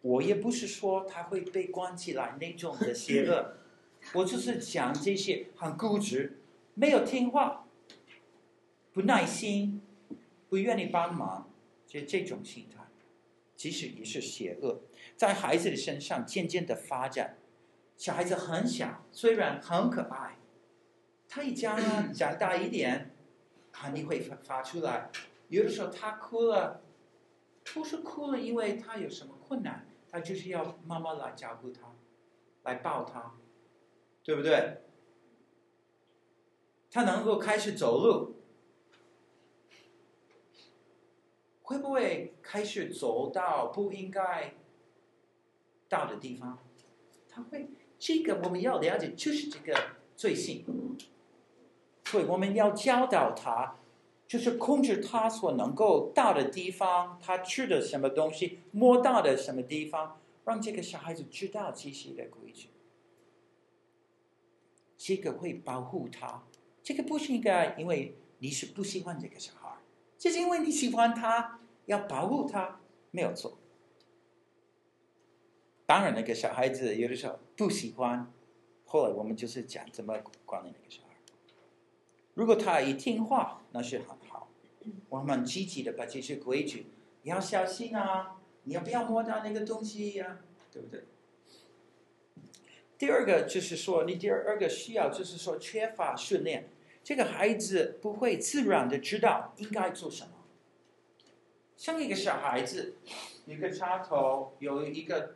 [0.01, 3.53] 我也不是说他会被关起来那种的邪恶，
[4.13, 6.39] 我就是讲这些很固执、
[6.73, 7.65] 没有听话、
[8.93, 9.81] 不耐心、
[10.47, 11.49] 不愿意帮忙，
[11.85, 12.85] 就这种心态。
[13.57, 14.79] 其实也是邪恶，
[15.17, 17.35] 在孩子的身上渐渐的发展。
[17.99, 20.37] 小孩子很小，虽然很可爱，
[21.27, 21.77] 他一将
[22.13, 23.13] 长大一点，
[23.73, 25.11] 啊，你会发发出来。
[25.49, 26.81] 有的时候他哭了，
[27.73, 31.93] 不是哭了，因为他有什么困难，他就是要妈妈来照顾他，
[32.63, 33.35] 来抱他，
[34.23, 34.77] 对不对？
[36.89, 38.37] 他能够开始走路。
[41.63, 44.55] 会不会开始走到不应该
[45.89, 46.57] 到的地方？
[47.27, 47.69] 他会，
[47.99, 49.77] 这个我们要了解，就是这个
[50.15, 50.65] 罪性。
[52.05, 53.75] 所以我们要教导他，
[54.27, 62.69] 就是控制他所能够到的地方，他吃的什么东西，摸到的什么地方，让这个小孩子知道这些的规矩。
[64.97, 66.43] 这个会保护他。
[66.81, 69.77] 这个不是应该，因为你是不喜欢这个小孩。
[70.17, 72.79] 就是因为你喜欢他，要保护他，
[73.11, 73.58] 没有错。
[75.89, 78.31] 当然，那个小孩子有的时候不喜欢，
[78.85, 81.15] 后来我们就是讲怎么管理那个小孩。
[82.35, 84.51] 如果他一听话，那是很好。
[85.09, 86.85] 我们积极的把这些规矩，
[87.23, 90.37] 你要小心啊，你要不要摸到那个东西呀、
[90.71, 91.05] 对不对？
[92.99, 96.69] 第二个就是说，你第二个需要就是说缺乏训练。
[97.03, 100.33] 这个孩子不会自然的知道应该做什么，
[101.75, 102.93] 像一个小孩子，
[103.47, 105.33] 一个插头有一个，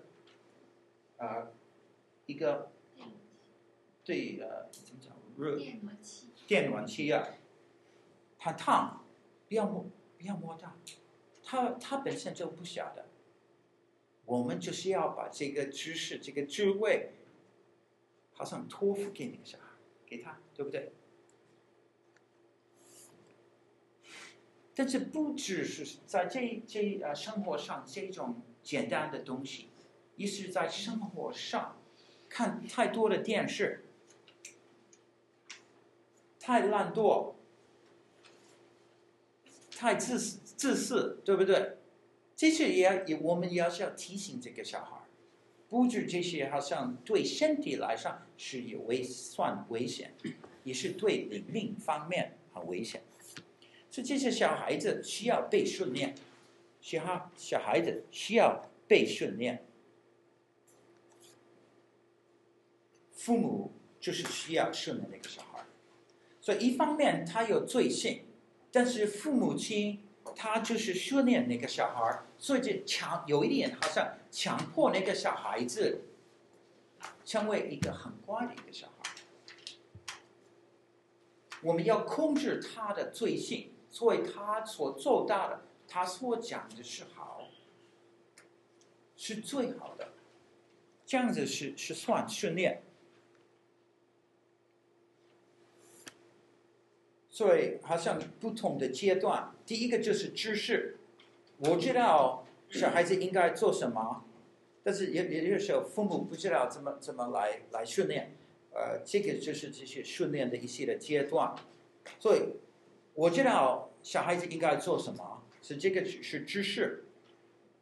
[1.18, 1.53] 呃，
[2.26, 2.72] 一个，
[4.03, 5.14] 对，呃，怎么讲？
[5.38, 7.28] 热电暖气，电暖气啊，
[8.38, 9.03] 很烫，
[9.47, 9.86] 不要摸，
[10.18, 10.76] 不要摸它，
[11.43, 13.05] 它它本身就不晓得，
[14.26, 17.14] 我们就是要把这个知识、这个智慧，
[18.34, 19.66] 好像托付给那个小孩，
[20.05, 20.91] 给他，对不对？
[24.76, 29.70] 但是不只是在这这呃生活上这种简单的东西，
[30.16, 31.78] 也是在生活上
[32.30, 33.86] 看太多的电视，
[36.39, 37.34] 太懒惰，
[39.76, 41.78] 太自私自私，对不对？
[42.36, 44.97] 这些也也我们也是要提醒这个小孩，
[45.70, 50.14] 不止这些好像对身体来上是有危算危险，
[50.64, 53.01] 也是对灵命方面很危险。
[53.89, 56.16] 所以这些小孩子需要被训练，
[56.82, 59.64] 小孩小孩子需要被训练。
[63.24, 65.63] 父母就是需要训练那个小孩，
[66.41, 68.26] 所以一方面他有罪性，
[68.71, 70.03] 但是父母亲
[70.36, 76.01] 他就是训练那个小孩，所以就强有一点好像强迫那个小孩子
[77.24, 79.11] 成为一个很乖的一个小孩。
[81.61, 83.69] 我们要控制他的罪性。
[83.93, 87.43] 所以他所做到的，他所讲的是好，
[89.15, 90.13] 是最好的，
[91.05, 92.82] 这样子是是算训练。
[97.34, 100.95] 所以好像不同的阶段，第一个就是知识，
[101.57, 104.23] 我知道小孩子应该做什么，
[104.84, 108.36] 但是也也有时候父母不知道怎么怎么来来训练，
[108.71, 111.53] 呃，这个就是这些训练的一些的阶段，
[112.19, 112.39] 所以。
[113.15, 117.05] 我知道小孩子应该做什么，是这个是知识，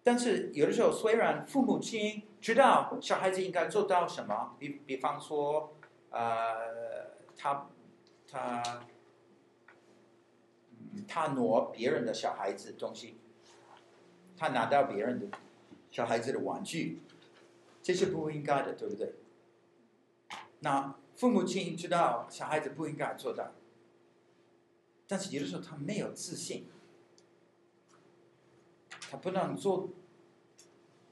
[0.04, 5.74] 但是有的时候虽然父母亲知道小孩子应该做到什么，比比方说，
[6.10, 7.70] 呃，他
[8.30, 8.62] 他，
[11.14, 13.18] 他挪别人的小孩子东西，
[14.38, 15.38] 他拿到别人的
[15.92, 17.02] 小孩子的玩具，
[17.84, 19.16] 这是不应该的，对不对？
[20.60, 23.52] 那父母亲知道小孩子不应该做到。
[25.06, 26.70] 但是有的时候他没有自信，
[29.10, 29.90] 他不能做，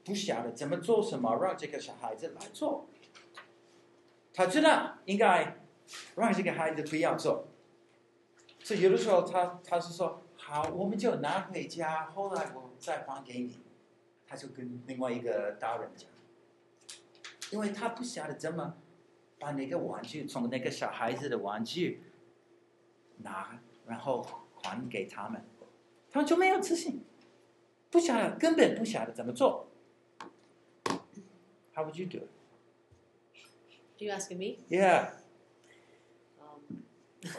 [0.02, 2.88] 不晓得怎么做什么，让这个小孩子来做。
[4.32, 5.62] 他知道应该
[6.16, 7.48] 让这个孩子不要做，
[8.62, 13.60] 所以有的时候他他是说好，我们就拿回家，后来我再还给你。
[14.26, 16.08] 他就跟另外一个大人讲，
[17.50, 18.76] 因为他不晓得怎么
[19.40, 22.00] 把那个玩具从那个小孩子的玩具
[23.24, 24.24] 拿，然后
[24.62, 25.44] 还给他们，
[26.12, 27.02] 他们就没有自信，
[27.90, 29.66] 不晓得根本不晓得怎么做。
[31.74, 32.28] How would you do it?
[33.98, 34.58] You asking me?
[34.68, 35.19] Yeah.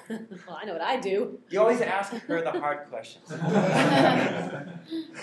[0.09, 1.39] Um, well, I know what I do.
[1.49, 3.31] You always ask her the hard questions.
[3.31, 4.65] I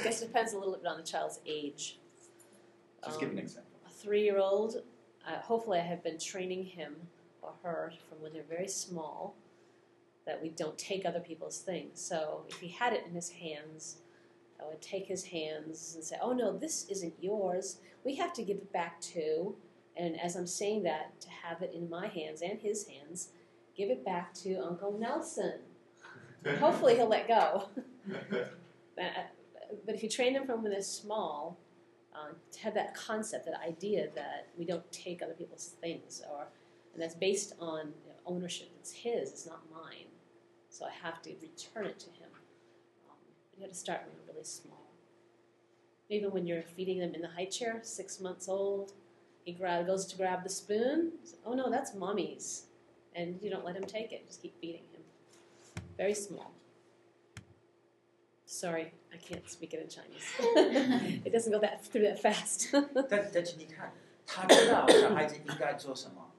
[0.03, 1.99] guess it depends a little bit on the child's age.
[3.05, 3.71] Just give an Um, example.
[3.87, 4.83] A three-year-old,
[5.27, 6.97] uh, hopefully, I have been training him
[7.43, 9.35] or her from when they're very small
[10.27, 12.01] that we don't take other people's things.
[12.01, 13.99] So if he had it in his hands,
[14.61, 17.79] I would take his hands and say, "Oh no, this isn't yours.
[18.05, 19.55] We have to give it back to."
[19.97, 23.31] And as I'm saying that, to have it in my hands and his hands,
[23.79, 25.55] give it back to Uncle Nelson.
[26.59, 27.69] Hopefully, he'll let go.
[28.97, 29.31] But,
[29.87, 31.57] but if you train them from when they're small,
[32.13, 36.49] uh, to have that concept, that idea that we don't take other people's things, or
[36.93, 38.71] and that's based on you know, ownership.
[38.81, 40.07] It's his, it's not mine.
[40.69, 42.29] So I have to return it to him.
[43.09, 43.17] Um,
[43.57, 44.91] you have to start when they're really small.
[46.09, 48.95] Even when you're feeding them in the high chair, six months old,
[49.45, 51.13] he grab, goes to grab the spoon.
[51.47, 52.65] Oh no, that's mommy's,
[53.18, 54.28] and you don't let him take it.
[54.28, 55.02] Just keep feeding him.
[55.98, 56.52] Very small.
[58.46, 60.24] Sorry, I can't speak it in Chinese.
[61.26, 62.70] it doesn't go that through that fast.
[63.10, 63.94] 但但是你看，
[64.26, 66.32] 他知道小孩子应该做什么，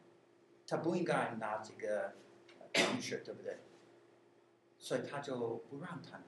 [0.66, 2.14] 他不应该拿这个
[2.72, 3.58] 糖吃，对不对？
[4.78, 6.24] 所以他就不让他拿。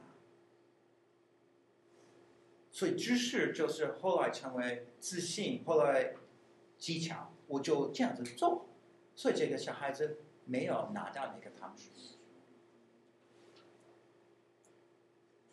[2.72, 6.14] 所以知识就是后来成为自信，后来
[6.78, 8.66] 技巧，我就这样子做，
[9.14, 10.18] 所以这个小孩子
[10.50, 11.90] 没有拿到那个糖吃。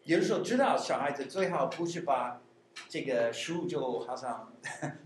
[0.03, 2.41] 有的时候知道小孩子最好不是把
[2.89, 4.53] 这个食物就好像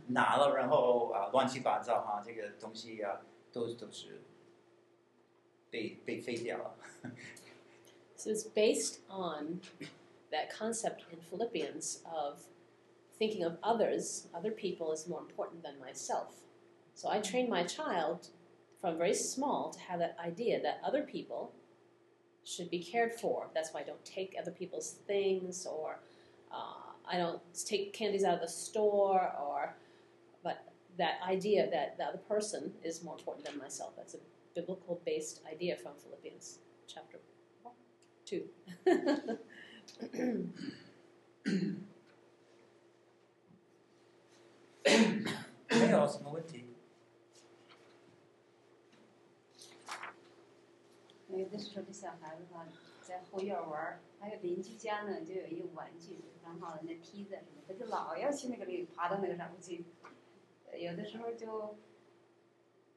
[0.08, 4.22] 拿了，然后啊乱七八糟哈，这个东西啊都都是
[5.70, 6.76] 被被废掉了。
[8.16, 9.62] So it's based on
[10.32, 12.40] that concept in Philippians of
[13.20, 16.42] thinking of others, other people, as more important than myself.
[16.96, 18.30] So I train my child
[18.83, 21.53] from very small to have that idea that other people
[22.45, 23.49] should be cared for.
[23.55, 26.01] That's why I don't take other people's things or
[26.53, 29.77] uh, I don't take candies out of the store or
[30.43, 30.65] but
[30.99, 33.93] that idea that the other person is more important than myself.
[33.97, 34.19] That's a
[34.55, 36.59] biblical based idea from Philippians
[36.89, 37.19] chapter
[38.27, 38.43] 2.
[45.69, 46.07] 没有
[51.39, 52.67] 有的时候这小孩子哈，
[53.01, 59.85] 在后院玩，还有邻居家呢，就有一个玩具，然后那梯子什么，他就老要去那个里爬到那个上面去。
[60.77, 61.77] 有的时候就，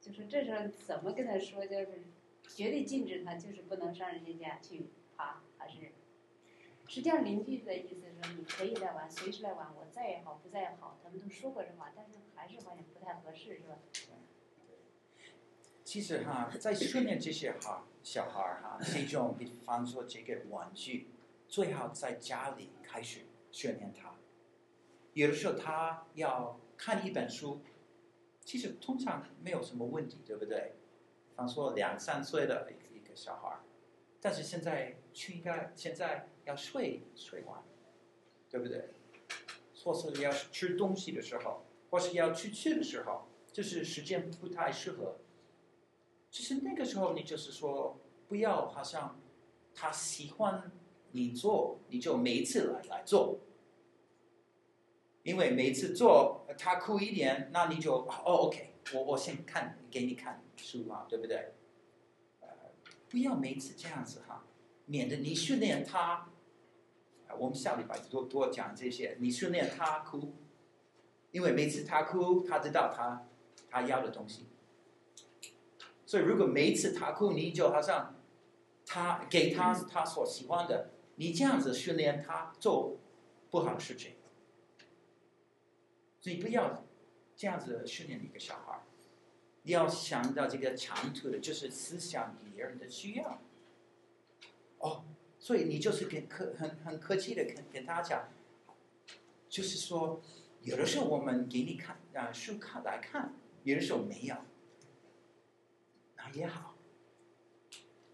[0.00, 2.04] 就是这时候怎么跟他说，就是
[2.48, 5.92] 绝对禁止他，就是不能上人家家去爬，还是？
[6.88, 13.76] 实际上邻居的意思是，你可以来玩，随时来玩，我在也好，不在也好，他们都说过这话，但是还是发现不太合适，是吧？
[15.84, 21.08] 其实哈，在训练这些哈小孩儿哈， 这种比方说这个玩具，
[21.48, 24.14] 最好在家里开始训练他。
[25.12, 27.60] 有的时候他要看一本书，
[28.44, 30.76] 其实通常没有什么问题，对不对？
[31.30, 33.60] 比方说两三岁的一个小孩儿，
[34.20, 37.60] 但是现在去应该现在要睡睡完，
[38.48, 38.88] 对不对？
[39.82, 45.16] 或是要吃东西的时候，或是要去吃的时候，就是时间不太适合。
[46.36, 49.18] 其实那个时候，你就是说，不要好像
[49.74, 50.70] 他喜欢
[51.12, 53.40] 你做，你就每次来来做。
[55.22, 61.54] 因为每次做他哭一点，那你就哦，OK，我我先看给你看书啊，对不对？
[62.42, 62.48] 呃，
[63.08, 64.44] 不要每次这样子哈，
[64.84, 66.28] 免得你训练他。
[67.38, 70.34] 我们下礼拜多多讲这些，你训练他哭，
[71.30, 73.26] 因为每次他哭，他知道他
[73.70, 74.44] 他要的东西。
[76.06, 78.14] 所以，如果每一次他哭，你就好像
[78.86, 82.96] 他给他他所喜欢的，你这样子训练他做
[83.50, 84.12] 不好的事情。
[86.20, 86.84] 所以不要
[87.36, 88.82] 这样子训练一个小孩，
[89.62, 93.40] 你要想到这个长途的，就是思想别人的需要。
[94.78, 95.04] 哦，
[95.38, 98.28] 所以你就是跟客很很客气的跟跟他讲，
[99.48, 100.20] 就是说
[100.62, 103.34] 有的时候我们给你看啊书看来看，
[103.64, 104.36] 有的时候没有，
[106.34, 106.74] 也好，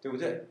[0.00, 0.46] 对不对？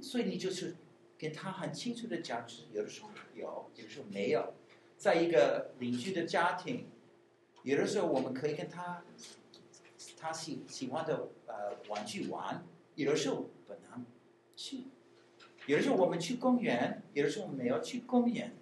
[0.00, 0.76] 所以你就是
[1.18, 4.54] 跟他很清楚的讲，就是有的时候有，有的时候没有。
[4.96, 6.86] 在一个邻居的家庭，
[7.64, 9.04] 有的时候我们可以跟他
[10.16, 12.64] 他喜喜欢的呃玩具玩，
[12.94, 14.06] 有的时候不能
[14.54, 14.84] 去。
[15.66, 18.54] 有的时候我们去公园，有的时候没有去公园。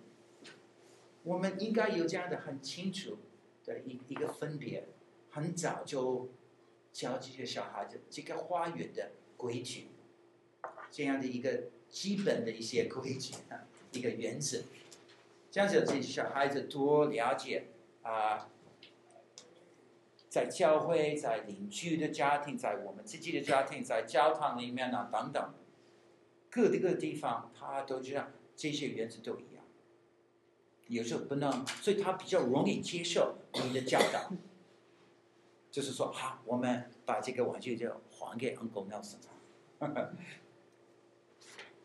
[1.22, 3.18] 我们应该有这样的很清楚
[3.64, 4.88] 的一一个分别，
[5.28, 6.30] 很早就
[6.92, 9.88] 教这些小孩子这个花园的规矩，
[10.90, 14.62] 这样的一个基本的一些规矩啊，一个原则，
[15.50, 17.66] 这样子这些小孩子多了解
[18.02, 18.48] 啊，
[20.28, 25.54] 在教会、在邻居的家庭、在我们自己的家庭、在教堂里面啊等等。
[26.50, 28.26] 各的各地方，他都知道
[28.56, 29.64] 这些原则都一样。
[30.88, 34.32] 有时候不能，所以他比较容易接受你的教导。
[35.70, 39.18] 就是说，好，我们把这个玩具就还给 Uncle Nelson。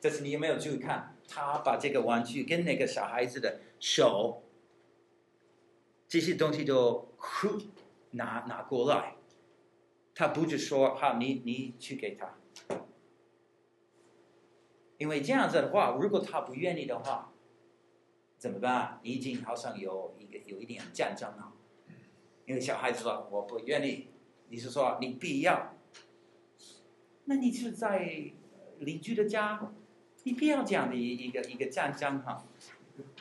[0.02, 1.16] 这次你有没有注意看？
[1.28, 4.44] 他把这个玩具跟那个小孩子的手，
[6.08, 7.10] 这些东西都
[8.12, 9.16] 拿拿过来。
[10.14, 12.38] 他不是说，好，你你去给他。
[14.98, 17.34] 因为这样子的话，如果他不愿意的话，
[18.38, 19.00] 怎么办？
[19.04, 21.54] 你已经好像有一个有一点战争了。
[22.46, 24.08] 因为小孩子说我不愿意，
[24.50, 25.76] 你是说你必要？
[27.26, 28.32] 那你是在
[28.80, 29.72] 邻居的家，
[30.24, 32.46] 你必要这样的一一个一个战争哈？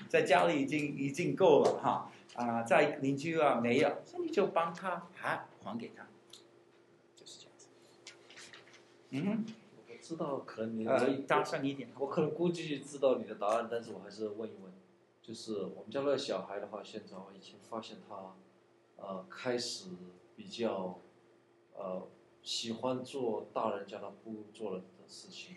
[0.09, 6.07] 在家里已经已经够了哈啊，在邻居啊没有，所以你就帮他还还给他，
[7.17, 7.69] 就是这样子。
[9.11, 9.45] 嗯。
[10.05, 11.89] 知道可能你呃，大声一点。
[11.99, 14.71] 我可能估计知道你的答案，但是我还是问一问，
[15.23, 18.35] 就是我们家那个小孩的话，现在我已经发现他，
[18.97, 19.91] 呃，开始
[20.37, 20.99] 比较，
[21.75, 22.07] 呃，
[22.43, 25.57] 喜欢做大人叫他不做的的事情，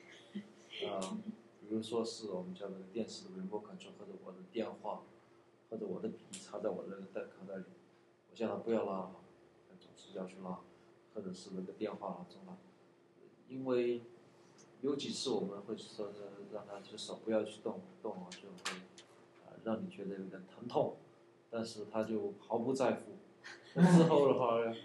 [0.86, 1.00] 呃，
[1.62, 5.04] 比如说是我们家那个电视的 remote control，或者我的电话，
[5.70, 7.66] 或者我的笔插在我的那个袋口袋里，
[8.30, 9.12] 我叫他不要拉，
[9.70, 10.60] 他总是要去拉，
[11.14, 12.58] 或者是那个电话拉中了，
[13.48, 14.02] 因为。
[14.80, 16.12] 有几次我们会说
[16.54, 18.78] 让他就手不要去动动啊，就会
[19.44, 20.98] 啊让你觉得有点疼痛，
[21.50, 23.14] 但是他就毫不在乎。
[23.96, 24.76] 之后的话呢，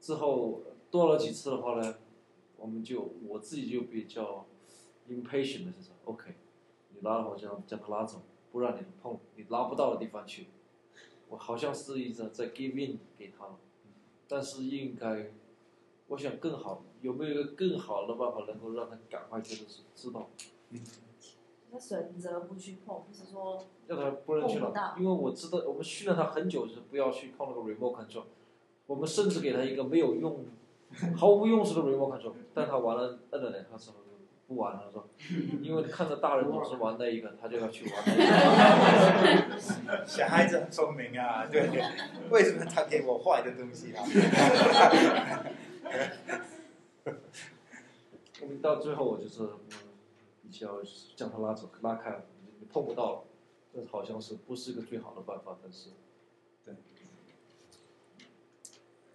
[0.00, 1.94] 之后多了几次的话呢，
[2.56, 4.46] 我们就我自己就比较
[5.08, 6.34] impatient 的就是，OK，
[6.90, 8.22] 你拉的话就将他拉走，
[8.52, 10.48] 不让你碰你拉不到的地方去。
[11.28, 13.46] 我好像是一直在 give in 给他，
[14.28, 15.32] 但是应该。
[16.10, 20.30] 我想更好，有没有一个更好的办法能够让他赶快就是知道？
[20.70, 20.80] 嗯，
[21.70, 28.24] 他选择不去碰，不是说让他不能去了，因为我知道我们训练他很久，就是不要去碰那个 remote control。
[28.86, 30.46] 我们甚至给他一个没有用、
[31.14, 34.08] 毫无用处的 remote control，但他玩了摁了两下之后就
[34.46, 35.06] 不玩了，说，
[35.60, 38.16] 因为看着大人总是玩那一个，他就要去玩那一
[39.50, 39.58] 个。
[40.06, 41.68] 小孩子很聪明啊，对，
[42.30, 44.02] 为什么他给我坏的东西啊？
[48.40, 49.42] 我们到最后，我就是
[50.50, 50.80] 比较
[51.14, 52.24] 将他拉走、拉开了，
[52.58, 53.24] 你碰不到了。
[53.72, 55.56] 这好像是不是一个最好的办法？
[55.62, 55.90] 但是，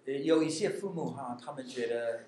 [0.05, 2.25] 对，有一些父母哈，他们觉得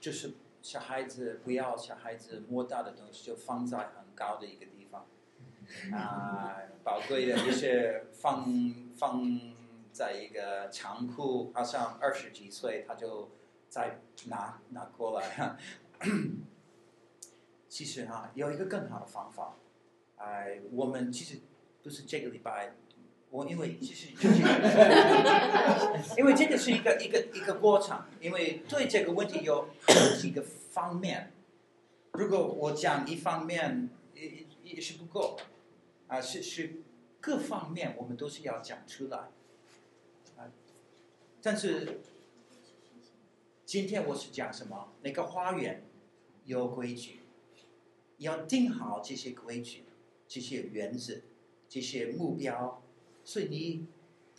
[0.00, 5.06] 就是小孩子不要小孩子摸到的东西，就放在很高的一个地方
[5.92, 8.48] 啊，宝贵的一些放
[8.96, 9.28] 放
[9.92, 13.28] 在一个仓库，好像二十几岁他就。
[13.68, 15.58] 再拿拿过来哈，
[17.76, 19.54] 其实哈有一个更好的方法，
[20.16, 21.40] 哎，我们其实
[21.82, 22.72] 不是这个礼拜，
[23.28, 24.08] 我因为其实，
[26.16, 31.34] 因为这个是一个一个一个过程，因为对这个问题有好几个方面，
[32.12, 35.36] 如果我讲一方面也也是不够，
[36.08, 36.76] 啊，是是
[37.20, 39.18] 各方面我们都是要讲出来，
[40.38, 40.48] 啊，
[41.42, 42.00] 但是。
[43.66, 44.92] 今天我是讲什么？
[45.02, 45.82] 那个花园
[46.44, 47.18] 有规矩，
[48.18, 49.84] 要定好这些规矩、
[50.26, 51.14] 这些原则、
[51.68, 52.82] 这些目标，
[53.24, 53.86] 所以你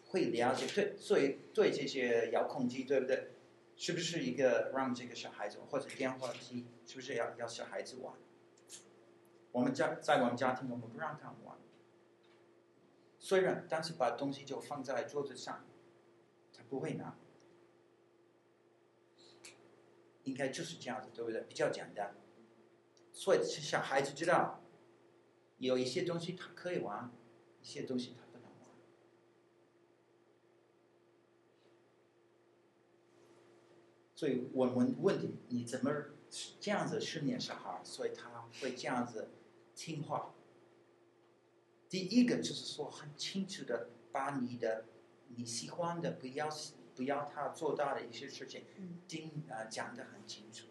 [0.08, 0.66] 会了解。
[0.68, 3.32] 对，所以对这些遥控器，对不对？
[3.76, 8.14] 是不是一个让这个小孩子或者电话机，是不是要要小孩子玩？
[9.52, 11.56] 我们家在我们家庭，我们不让他们玩。
[13.20, 15.66] 虽然，但是把东西就放在桌子上，
[16.54, 17.16] 他不会拿。
[20.24, 21.42] 应该就是这样子，对不对？
[21.42, 22.16] 比较简单，
[23.18, 24.62] 所以小孩子知道
[25.58, 27.12] 有一些东西他可以玩
[27.60, 28.70] 一些东西他不能玩。
[34.14, 35.92] 所以我们问你你怎么
[36.60, 39.30] 这样子训练小孩所以他会这样子
[39.76, 40.36] 听话。
[41.90, 44.86] 第一个就是说很清楚的把你的
[45.30, 46.48] 你喜欢的不要
[46.94, 48.64] 不要他做到的一些事情
[49.08, 50.68] 听啊讲的很清楚。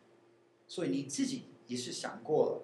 [0.68, 2.62] 所以你自己也是想过了，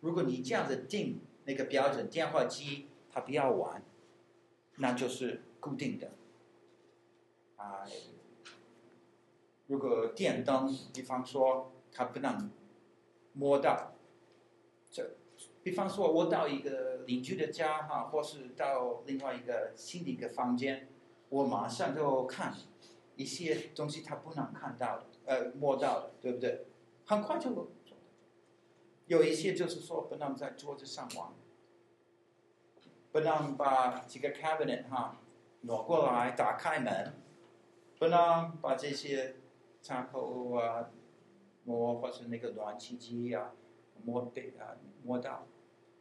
[0.00, 3.82] 如果你这样子定那个标准，电话机他不要玩，
[4.76, 6.12] 那就是固定的。
[7.56, 7.84] 啊、
[9.66, 12.50] 如果电灯，比方说他不能
[13.32, 13.92] 摸到，
[14.90, 15.16] 这。
[15.62, 20.86] 比方说，我到一个邻居的家哈，或是到另外一个新的一个房间，
[21.28, 22.54] 我马上就看
[23.16, 26.66] 一些东西，他不能看到的，呃，摸到的，对不对？
[27.04, 27.50] 很快就
[29.06, 31.32] 有一些就是说，不能在桌子上玩，
[33.12, 35.20] 不能把这个 cabinet 哈
[35.62, 37.14] 挪过来打开门，
[37.98, 39.36] 不能把这些
[39.80, 40.90] 插头啊
[41.64, 43.52] 摸，或是那个暖气机啊
[44.04, 45.46] 摸被啊摸到。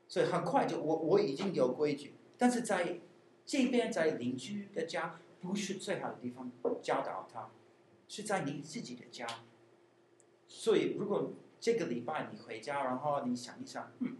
[0.07, 2.99] 所以很快就我我已经有规矩，但是在
[3.45, 6.51] 这边在邻居的家不是最好的地方
[6.81, 7.51] 教导他，
[8.07, 9.27] 是在你自己的家。
[10.47, 11.33] 所以如果
[11.65, 14.17] 这个礼拜你回家，然后你想一想，嗯，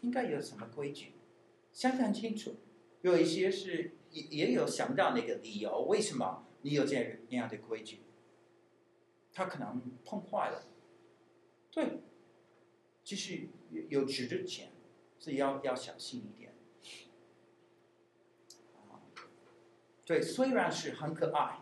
[0.00, 1.12] 应该有什么规矩，
[1.72, 2.56] 想想清楚。
[3.02, 8.00] 有一些是也也有想到那个理由，为什么你有这样那样的规矩？
[9.32, 10.66] 他可能碰坏了，
[11.70, 12.00] 对，
[13.04, 13.46] 就是
[13.88, 14.72] 有值的钱。
[15.20, 16.52] 所以要要小心一点，
[20.04, 21.60] 对，虽然是很可爱，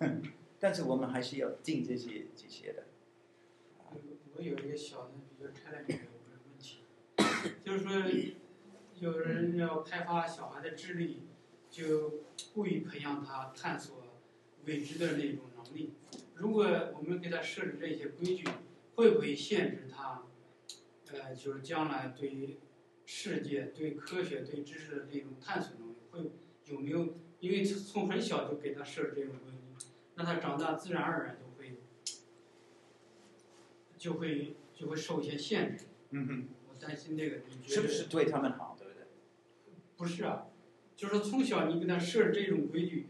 [0.58, 2.85] 但是我们还是要定这些这些的。
[4.36, 5.94] 我有一个小的比较开朗的
[6.44, 6.80] 问题，
[7.64, 7.92] 就是说，
[8.98, 11.22] 有人要开发小孩的智力，
[11.70, 14.02] 就故意培养他探索
[14.64, 15.94] 未知的那种能力。
[16.34, 16.64] 如果
[16.96, 18.46] 我们给他设置这些规矩，
[18.94, 20.22] 会不会限制他？
[21.12, 22.58] 呃，就是将来对于。
[23.08, 26.32] 世界对科学、对知识的这种探索能力，会
[26.64, 27.14] 有没有？
[27.38, 31.45] 因为从很小就给他设置这种规矩，那他长大自然而然就，
[33.98, 35.86] 就会就会受一些限制。
[36.10, 36.48] 嗯哼。
[36.68, 39.06] 我担心这个，你觉得是不是对他们好，对不对？
[39.96, 40.46] 不是啊，
[40.94, 43.06] 就是说从小你给他设置这种规矩，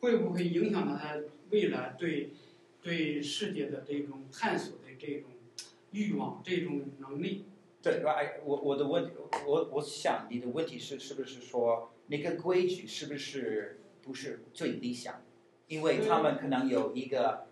[0.00, 1.18] 会不会影响到他
[1.50, 2.30] 未来对
[2.82, 5.30] 对世界的这种探索的这种
[5.90, 7.44] 欲望、这种能力？
[7.82, 9.12] 对，哎，我我的问题，
[9.46, 15.22] 我我想你的问题是，是不是说那个规矩是不是不是最理想？
[15.68, 17.46] 因为他们可能有一个呃，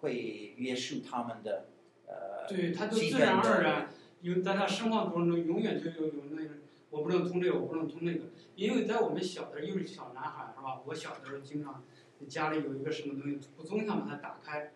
[0.00, 1.66] 会约束他们的
[2.06, 3.88] 呃，对，他就自然而然，
[4.22, 6.54] 因为在他生活过程中永远就有有那个，
[6.90, 8.24] 我不能通这个，我不能通那个，
[8.56, 10.80] 因为在我们小的时候，又是小男孩是吧？
[10.86, 11.82] 我小的时候经常
[12.28, 14.72] 家里有一个什么东西，我总想把它打开，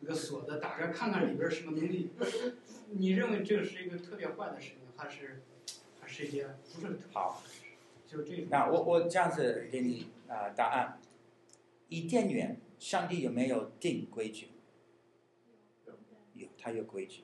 [0.00, 2.10] 一个锁子打开看看里边什么东西。
[2.92, 5.42] 你认为这是一个特别坏的事情，还是
[6.00, 7.42] 还是一件不是好？
[8.06, 8.46] 就这种。
[8.48, 11.00] 那我我这样子给你啊、呃、答案。
[11.88, 14.48] 伊甸园，上帝有没有定规矩？
[16.66, 17.22] 还，有规矩，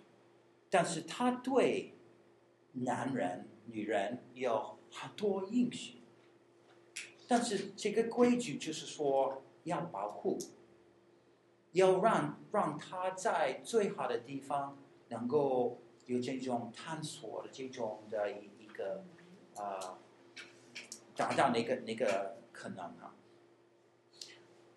[0.71, 1.95] 但是他对
[2.73, 5.99] 男人、女人有很多应许。
[7.27, 10.39] 但是这个规矩就是说要保护，
[11.73, 14.79] 要让让他在最好的地方。
[15.09, 19.05] 能够有这种探索的这种的一一个
[19.57, 19.99] 啊、
[21.15, 23.15] 达到那个那个可能啊。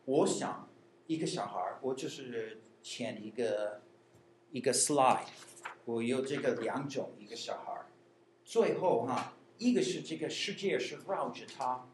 [0.04, 0.68] 我想
[1.08, 3.84] 一个小孩，我就是前一个
[4.56, 5.26] 一个 slide，
[5.84, 7.88] 我有这个两种一个小孩，
[8.46, 11.90] 最后哈，一个是这个世界是绕着他，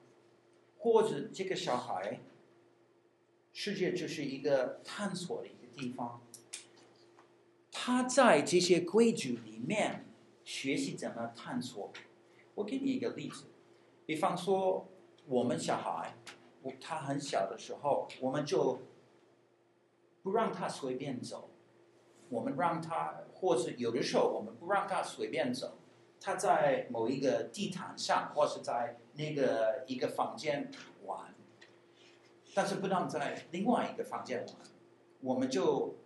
[0.78, 2.20] 或者这个小孩，
[3.52, 6.22] 世界就是一个探索的一个地方。
[7.72, 10.06] 他在这些规矩里面
[10.46, 11.92] 学习怎么探索。
[12.54, 13.46] 我给你一个例子，
[14.06, 14.88] 比方说
[15.26, 16.16] 我们小孩，
[16.80, 18.82] 他很小的时候，我们就
[20.22, 21.50] 不让他随便走，
[22.32, 25.78] 我们让他，或是有的时候我们不让他随便走，
[26.20, 30.72] 他在某一个地毯上，或是在那个一个房间
[31.06, 31.36] 玩，
[32.56, 34.56] 但是不让在另外一个房间玩，
[35.22, 35.98] 我们就。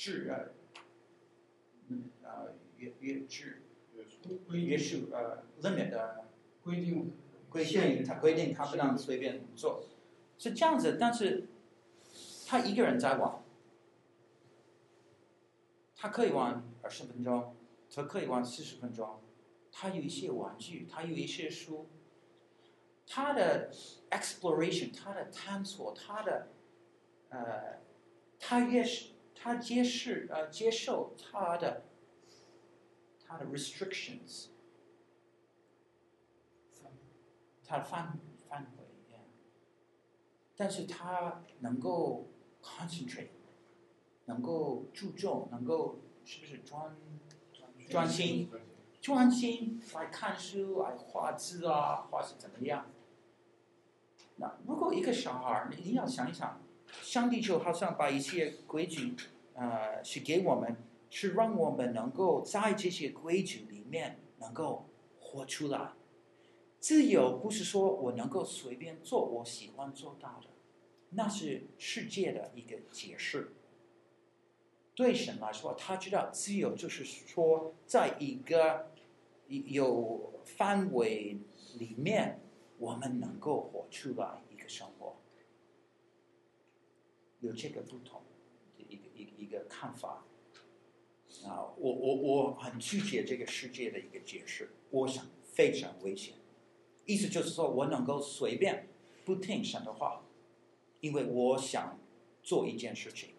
[0.00, 0.52] 制呃，
[1.88, 3.62] 嗯呃约约制，
[4.52, 6.26] 约束呃 limit 的
[6.62, 7.10] 规定
[7.48, 9.82] 规定他规定他不能随便做，
[10.38, 10.96] 是这样子。
[11.00, 11.48] 但是
[12.46, 13.42] 他一个人在玩，
[16.00, 17.56] 他可以玩二十分钟，
[17.92, 19.20] 他可以玩四十分钟，
[19.72, 21.88] 他有一些玩具，他有一些书，
[23.04, 23.72] 他的
[24.10, 26.52] exploration，他的探索，他的
[27.30, 27.80] 呃，
[28.38, 31.82] 他越是他接受呃接受他的
[33.26, 34.50] 他的 restrictions，
[37.66, 38.84] 他的范范围
[40.54, 42.28] 但是他能够
[42.62, 43.30] concentrate，
[44.28, 46.96] 能够注重，能够是不是专
[47.90, 48.48] 专心
[49.00, 52.86] 专心来看书，来画字啊，或是怎么样？
[54.36, 56.60] 那如果一个小孩，你一定要想一想，
[57.02, 59.14] 上帝就好像把一些规矩，
[59.54, 60.76] 呃，是给我们，
[61.10, 64.86] 是让我们能够在这些规矩里面能够
[65.18, 65.92] 活出来。
[66.78, 70.48] 自由不是说我能够随便做我喜欢做到的，
[71.10, 73.52] 那是世界的一个解释。
[74.98, 78.90] 对神来说，他知道自由就是说，在一个
[79.46, 81.38] 有范围
[81.78, 82.40] 里面。
[82.80, 85.16] 我们能够活出来一个生活，
[87.40, 88.22] 有这个不同
[88.76, 90.24] 的一个一个一个看法
[91.44, 91.66] 啊！
[91.76, 96.34] 我我我很拒绝这个世界的一个解释，我想非常危险。
[97.04, 98.88] 意思就是说我能够随便
[99.24, 100.24] 不听神的话，
[101.00, 101.98] 因为我想
[102.44, 103.30] 做一件事情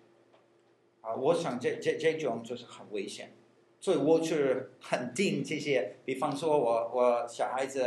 [1.16, 3.34] 我想这这这种就是很危险，
[3.80, 5.98] 所以我是很定这些。
[6.06, 7.84] 比方说我我小孩子。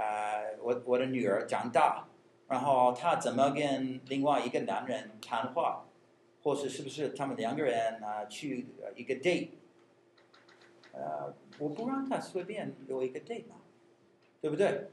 [0.00, 2.06] 啊、呃，我我的女儿长大，
[2.46, 5.86] 然后她怎么跟另外一个男人谈话，
[6.40, 9.48] 或是是不是他们两个人啊、去一个 date？
[10.92, 13.56] 呃，我不让她随便有一个 date 嘛，
[14.40, 14.86] 对不对？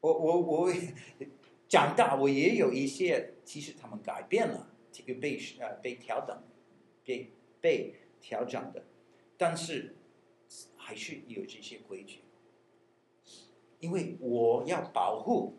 [0.00, 0.72] 我我我
[1.68, 6.40] 长大，我也有一些，其实他们改变了，这个被呃被调整，
[7.04, 8.84] 被被调整的，
[9.36, 9.96] 但是
[10.76, 12.20] 还是有这些规矩。
[13.80, 15.56] 因为我要保护，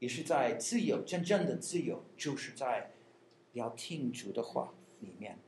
[0.00, 2.90] 也是在自由，真正的自由，就是在
[3.52, 5.38] 要听主的话里面。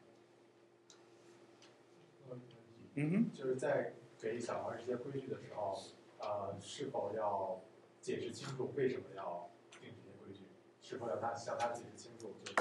[2.94, 5.82] 嗯哼，就是在给小孩这些规矩的时候，
[6.20, 7.60] 呃，是否要
[8.00, 10.44] 解释清楚为什么要定这些规矩？
[10.80, 12.54] 是否要他向他解释清楚，就是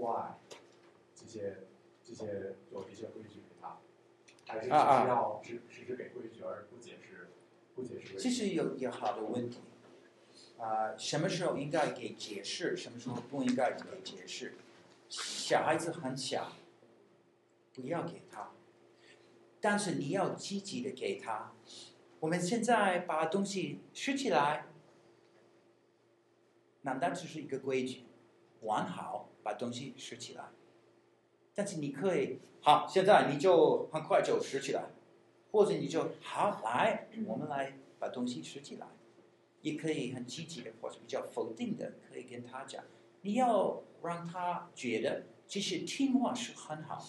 [0.00, 0.32] why
[1.14, 1.58] 这些
[2.02, 3.78] 这些有一些规矩给他，
[4.46, 7.28] 还是只是要只只是给规矩而不解释？
[7.74, 8.18] 不解释。
[8.18, 9.60] 其实有有好的问题，
[10.58, 14.54] 啊、呃，什么时候应该给解释，什么时候不应该给解释？
[15.08, 16.52] 小孩子很小，
[17.74, 18.50] 不要给他，
[19.60, 21.52] 但是你要积极的给他。
[22.20, 24.66] 我们现在把东西拾起来，
[26.82, 28.04] 难道只是一个规矩？
[28.60, 30.44] 完好，把东西拾起来，
[31.54, 34.90] 但是你可以，好，现在你就很快就拾起来。
[35.52, 38.86] 或者你就好来，我们来把东西拾起来，
[39.62, 42.84] 也可以很积极的，或者比较否定的，可以跟他讲，
[43.22, 47.04] 你要让他觉得其实听话是很好，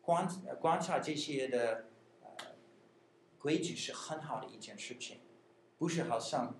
[0.00, 0.26] 观
[0.58, 1.88] 观察这些的
[2.22, 2.30] 呃
[3.38, 5.18] 规矩是很好的一件事情，
[5.76, 6.56] 不是好像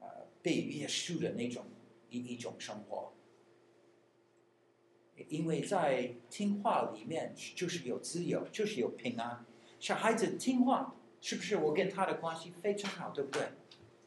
[0.00, 1.64] 呃被约束的那种
[2.08, 3.12] 一一种生活，
[5.28, 9.44] 因为在听话里面就是有自由，就是有平安。
[9.78, 13.48] 小孩子听话，是不是我跟他的关系非常好，对不对？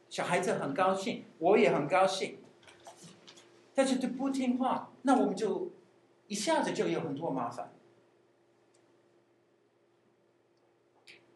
[0.08, 2.38] 小孩子很高兴，我也很高兴。
[3.74, 5.72] 但是他不听话，那我们就
[6.28, 7.72] 一下子就有很多麻烦。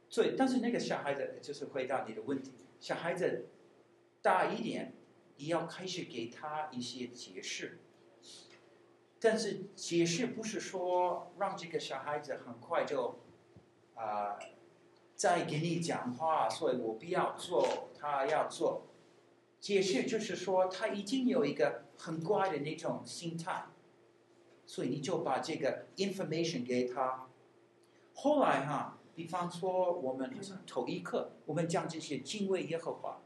[0.08, 3.48] 所以，但是那个小孩子就是回答你的问题，小孩子
[4.22, 4.94] 大一点，
[5.36, 7.78] 你要开始给他一些解释。
[9.20, 13.20] 但是解释不是说让这个小孩子很快就。
[14.00, 14.38] 啊、呃，
[15.16, 18.86] 在给你讲话，所以我不要做，他要做。
[19.58, 23.64] 解释就是说，他已经有一个很乖的那种心态，
[24.64, 27.26] 所以你就把这个 information 给他。
[28.14, 30.32] 后来哈，比方说我们
[30.64, 33.20] 头一课，我们讲这些敬畏耶和华。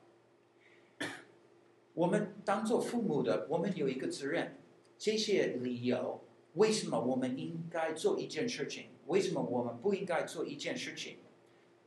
[1.92, 4.56] 我们当做父母的，我们有一个责任，
[5.02, 6.20] 这些理由，
[6.54, 8.84] 为什么我们应该做一件事情？
[9.08, 11.16] 为什么我们不应该做一件事情？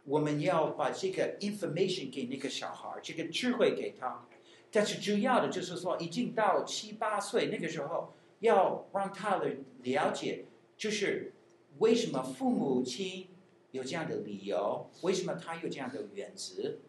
[0.03, 4.27] 我们要把这个 information 给那个小孩，这个智慧给他。
[4.69, 9.49] 但是主要的就是说，已经到七八岁那个时候，要让他的
[9.83, 10.43] 了解，
[10.75, 11.31] 就是
[11.77, 13.29] 为什么父母亲
[13.71, 16.79] 有这样的理由，为什么他有这样的原则，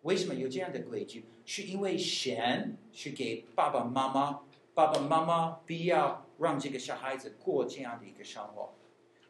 [0.00, 4.40] 为什么有这样的规矩，是因为神是给爸爸妈妈，
[4.76, 8.74] 爸爸妈妈必要让这个小孩子过这样的一个生活。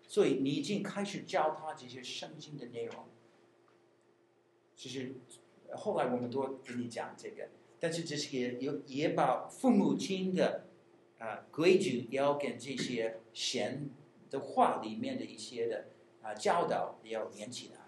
[0.09, 3.05] 所以你已经开始教他这些圣经的内容。
[4.75, 5.15] 其实
[5.73, 10.67] 后来我们都跟你讲这个，但是这些也也把父母亲的
[11.21, 13.91] 啊规矩要跟这些神
[14.29, 15.87] 的话里面的一些的
[16.23, 17.81] 啊教导要连起来，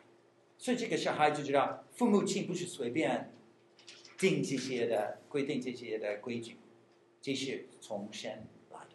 [0.56, 3.34] 所以这个小孩就知道父母亲不是随便
[4.16, 6.56] 定这些的规定这些的规矩，
[7.20, 8.94] 这是从神来的。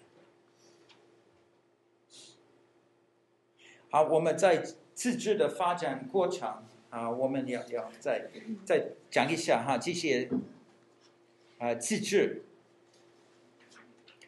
[3.89, 4.63] 好，我们在
[4.93, 8.29] 自治的发展过程啊，我们要要再
[8.65, 10.29] 再讲一下哈这些。
[11.59, 12.43] 啊，自治。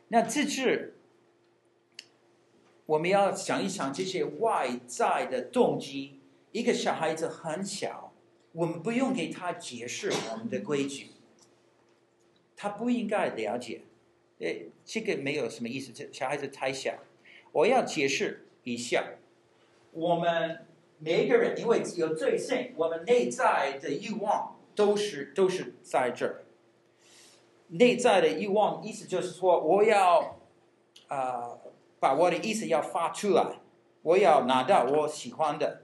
[0.07, 0.95] 那自治，
[2.85, 6.21] 我们要想一想这些外在的动机。
[6.53, 8.13] 一个小孩子很小，
[8.53, 11.09] 我们不用给他解释我们的规矩，
[12.65, 13.81] 他不应该了解。
[14.39, 15.91] 诶，这个没有什么意思。
[15.93, 16.95] 这小孩子太小，
[17.51, 19.03] 我要解释一下。
[19.91, 20.65] 我们
[20.97, 26.43] 每一个人因为有罪性，我们内在的欲望都是都是在这儿。
[27.67, 30.39] 内在的欲望，意思就是说，我要
[31.07, 31.59] 啊、
[31.99, 33.59] 把我的意思要发出来，
[34.01, 35.83] 我要拿到我喜欢的。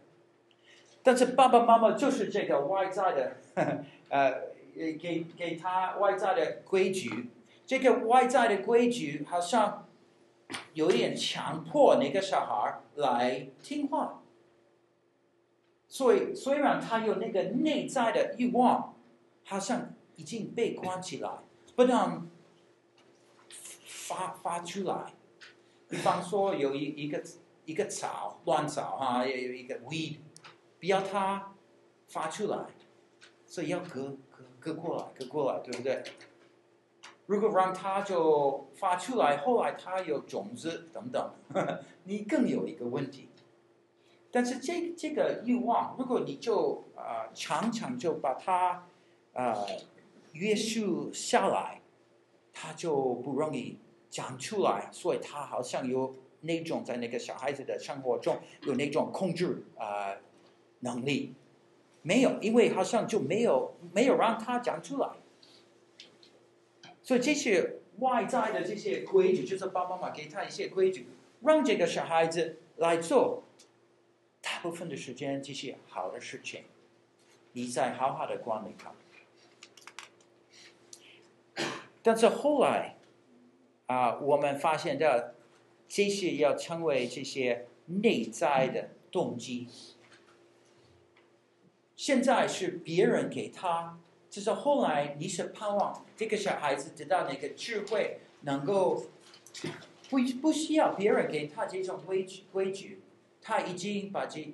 [1.04, 7.30] 但是爸爸妈妈就是这个外在的，呵 呵呃，给给他外在的规矩，
[7.66, 9.88] 这个外在的规矩好像
[10.74, 14.24] 有点强迫那个小孩来听话。
[15.88, 18.96] 所以虽然他有那个内在的欲望，
[19.44, 21.30] 好像已经被关起来。
[21.76, 22.30] 不能
[23.86, 25.14] 发发出来，
[25.90, 27.24] 比方说有一一个
[27.66, 30.18] 一个草乱草哈，有有一个 weed，
[30.80, 31.54] 不要它
[32.10, 32.58] 发出来，
[33.46, 34.18] 所以要割
[34.62, 36.02] 割过来，割过来，对不对？
[37.26, 43.28] 如果让它就发出来，后来它有种子等等，呵呵，你更有一个问题。
[44.32, 48.88] 但是这这个欲望，如果你就啊、呃、常常就把它
[49.34, 49.66] 啊。
[50.34, 51.82] 约束下来，
[52.54, 53.78] 他就不容易
[54.10, 60.16] 讲出来，所以他好像有那种在那个小孩子的生活中有那种控制啊、
[60.80, 61.34] 能力，
[62.04, 65.10] 没有，因为好像就没有没有让他讲出来，
[67.04, 71.08] 所以这些外在的这些规矩，就是爸爸妈妈给他一些规矩，
[71.42, 73.44] 让这个小孩子来做，
[74.42, 76.64] 大部分的时间这些好的事情，
[77.54, 78.94] 你再好好的管理他。
[82.02, 82.98] 但是后来，
[83.86, 85.34] 啊，我们发现到
[85.88, 89.68] 这些要成为这些内在的动机。
[92.02, 99.06] 现在是别人给他，就是后来你是盼望这个小孩子得到那个智慧，能够
[100.10, 103.02] 不不需要别人给他这种规矩规矩，
[103.40, 104.52] 他已经把这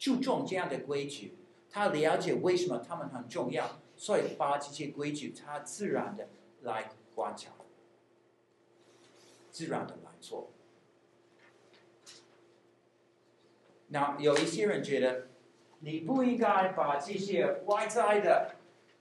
[0.00, 1.36] 注重这样的规矩，
[1.70, 6.26] 他了解为什么他们很重要，所以把这些规矩他自然的。
[6.62, 7.50] 来观察，
[9.52, 10.50] 自然的来做。
[13.88, 15.26] 那有一些人觉得，
[15.84, 18.56] 你不应该把这些外在的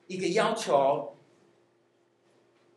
[0.08, 1.16] 一个要求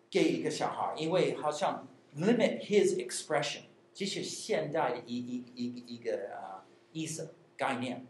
[0.09, 3.63] 给一个小孩，因为好像 limit his expression，
[3.93, 8.07] 这是现代的一一一一,一个啊意思概念。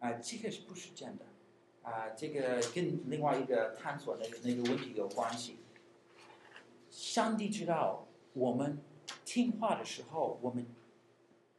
[0.00, 1.24] 啊，这个是不是真的？
[1.82, 5.58] 啊，这个跟另外一个探索那个那个问题有关系。
[6.90, 8.82] 上帝知道我们
[9.24, 10.66] 听话的时候，我们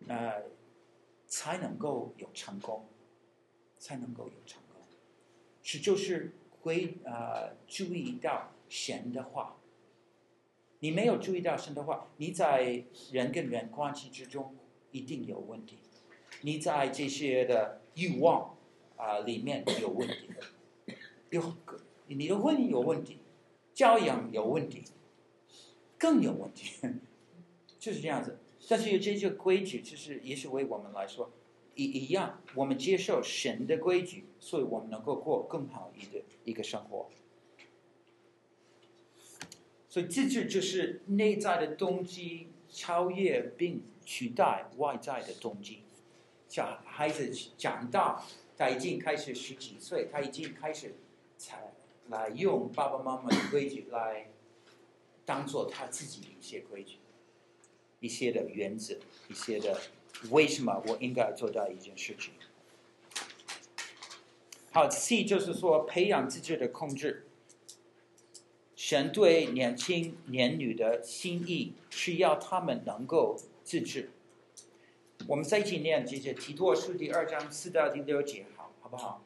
[0.08, 0.44] 呃
[1.26, 2.86] 才能够有成功，
[3.80, 4.82] 才能够有成功。
[5.64, 9.58] 是就是会呃注意到神的话。
[10.80, 14.56] 你没有注意到神的话，你在人跟人关系之中
[14.92, 15.78] 一定有问题。
[16.42, 18.56] 你在这些的欲望。
[19.00, 20.96] 啊，里面有问题的，
[21.30, 21.54] 有
[22.08, 23.20] 你的婚姻有问题，
[23.72, 24.84] 教养有问题，
[26.00, 26.82] 更有问题，
[27.78, 28.40] 就是这样子。
[28.68, 31.30] 但是有这些规矩，其实也是为我们来说
[31.78, 37.10] 一一样，我们接受神的规矩，所以我们能够过更好一的一个生活。
[39.88, 45.84] 所以这就就是内在的动机超越并取代外在的动机，
[46.50, 48.26] 小孩子长大。
[48.60, 50.96] 他已经开始十几岁，他已经开始
[51.38, 51.72] 才
[52.08, 54.32] 来用爸爸妈妈的规矩来
[55.26, 56.98] 当做他自己的一些规矩，
[58.00, 58.98] 一些的原则，
[59.30, 59.80] 一些的
[60.32, 62.34] 为什么我应该做到一件事情。
[64.72, 67.26] 好，C 就是说培养自制的控制。
[68.76, 74.12] 神对年轻年女的心意是要他们能够自制。
[75.28, 79.24] 我们再一起念这些提多书第二章四到第六节，好，好不好？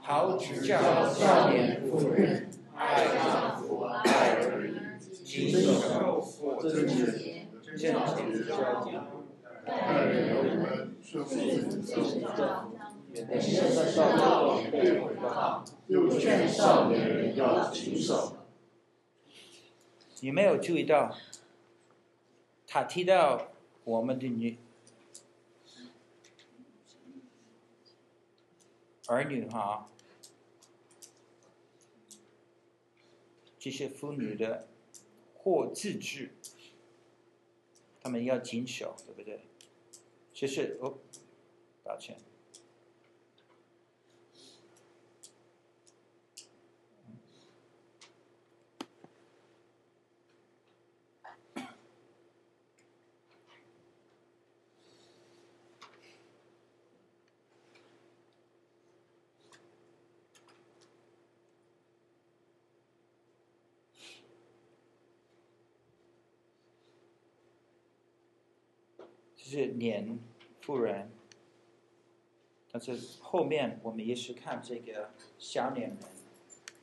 [0.00, 0.80] 好，指教
[1.12, 7.46] 少年妇人，爱丈夫、爱儿女，谨守或贞洁、
[7.76, 9.06] 贞洁的
[9.64, 12.20] 教养，待人为本，顺服自己，
[13.12, 18.36] 免得上当被毁谤，又劝少年人要谨守。
[20.20, 21.16] 你没有注意到，
[22.66, 23.48] 他提到
[23.84, 24.58] 我们的女
[29.06, 29.86] 儿女哈，
[33.58, 34.66] 这些妇女的
[35.36, 36.30] 或自制，
[38.02, 39.40] 他们要谨守，对不对？
[40.34, 40.98] 谢谢哦，
[41.84, 42.16] 抱歉。
[69.36, 70.18] 是年
[70.62, 71.10] 妇人，
[72.72, 75.98] 但是后面我们也是看这个小年人，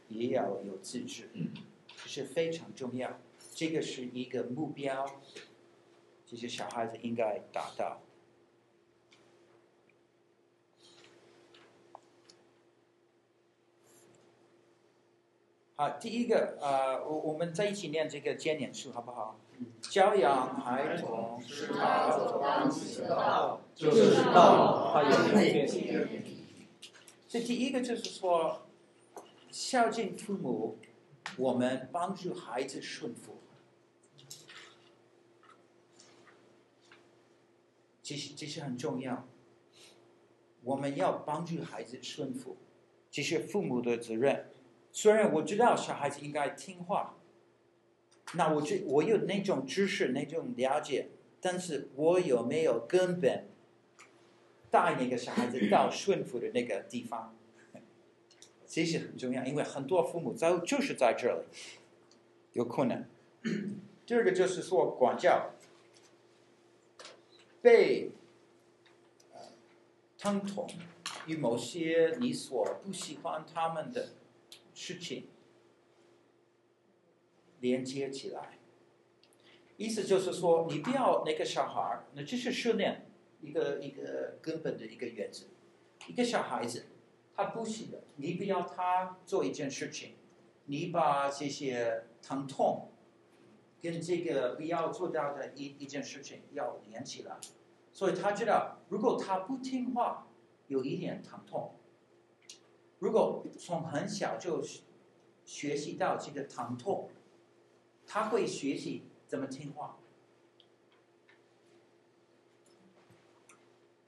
[0.07, 1.29] 也要有自制，
[1.87, 3.19] 这是非常重要。
[3.55, 5.19] 这个是一个目标，
[6.27, 8.01] 这些小孩子应该达到。
[15.75, 19.40] 好，第一个，呃，我我们在一起念这个箴言书，好不好？
[19.81, 26.57] 教养孩童，是他走当行的道，就是道，他有辨别力。
[27.27, 28.67] 这第一个就是说，
[29.49, 30.77] 孝敬父母，
[31.37, 33.37] 我们帮助孩子顺服，
[38.01, 39.27] 其实这是很重要。
[40.63, 42.57] 我们要帮助孩子顺服，
[43.09, 44.51] 这是父母的责任。
[44.91, 47.15] 虽然我知道小孩子应该听话。
[48.33, 51.09] 那我就我有那种知识，那种了解，
[51.41, 53.47] 但是我有没有根本
[54.69, 57.35] 带那个小孩子到 顺服的那个地方？
[58.65, 61.43] 这是很重要，因为很多父母在就是在这里
[62.53, 63.09] 有困难。
[64.05, 65.51] 第二个就是说管教，
[67.61, 68.11] 被
[70.17, 70.69] 疼痛
[71.25, 74.11] 与某些你所不喜欢他们的
[74.73, 75.27] 事情。
[77.61, 78.59] 连接起来，
[79.77, 83.07] 意思就是说，你不要那个小孩，那这是训练
[83.39, 85.45] 一个一个根本的一个原则。
[86.07, 86.87] 一个小孩子，
[87.35, 90.15] 他不行的，你不要他做一件事情，
[90.65, 92.89] 你把这些疼痛
[93.79, 97.37] 跟这个不要做到的一一件事情要连起来，
[97.91, 100.27] 所以他知道，如果他不听话，
[100.67, 101.75] 有一点疼痛。
[102.97, 104.63] 如果从很小就
[105.45, 107.09] 学习到这个疼痛。
[108.13, 109.97] 他会学习怎么听话。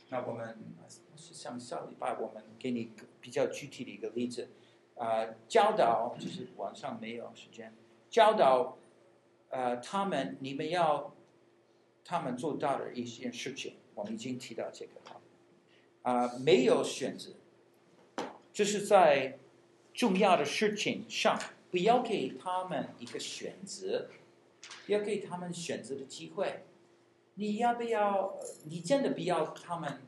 [0.10, 0.58] 那我们
[1.16, 4.50] 是像下礼拜，我们给你比较具体的一个例子，
[4.98, 7.74] 啊、教导就是晚上没有时间
[8.10, 8.78] 教导，
[9.48, 11.16] 呃，他们你们要
[12.04, 15.22] 他们做到的一些事情，我们已经提到这个哈，
[16.02, 17.30] 啊、没有选择，
[18.52, 19.40] 就是在
[19.94, 21.40] 重要的事情上。
[21.74, 24.08] 不要给他们一个选择，
[24.86, 26.66] 要给他们选择的机会。
[27.34, 28.38] 你要不要？
[28.66, 30.00] 你真的不要他们，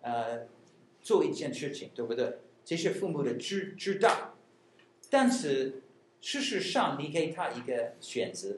[0.00, 0.46] 呃，
[1.02, 2.38] 做一件事情，对不对？
[2.64, 4.38] 这是父母的知知道，
[5.10, 5.82] 但是
[6.22, 8.56] 事实上，你给他一个选择。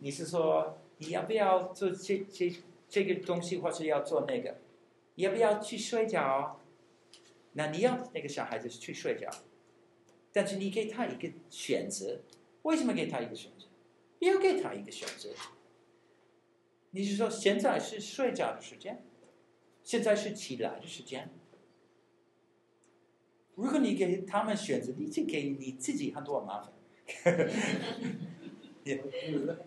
[0.00, 2.52] 你是说你要不要做这这
[2.88, 4.56] 这个东西，或是要做那个？
[5.14, 6.58] 要不要去睡觉？
[7.52, 9.30] 那你要那个小孩子去睡觉。
[10.34, 12.20] 但是你给他一个选择，
[12.62, 13.66] 为什么给他一个选择？
[14.18, 15.30] 不要给他一个选择。
[16.90, 19.04] 你是说现在是睡觉的时间，
[19.84, 21.30] 现在是起来的时间。
[23.54, 26.72] 如果你给他们选择，你就给你自己很多麻烦。
[28.84, 29.66] 我有一个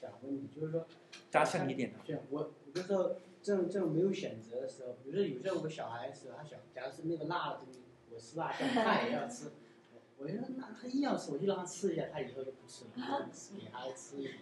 [0.00, 0.86] 想问你，就是说，
[1.30, 1.92] 大声一点。
[2.06, 7.80] 这样，我有时候这种这种没有选择的时候，比如说有时候我小孩子他想，假如是那个辣的东西，
[8.10, 9.52] 我吃辣椒，他也要吃。
[10.18, 12.90] 我觉得那他硬要吃，我就让他吃一下，他以后就不吃了。
[12.94, 13.00] 给
[13.70, 14.34] 他吃一点，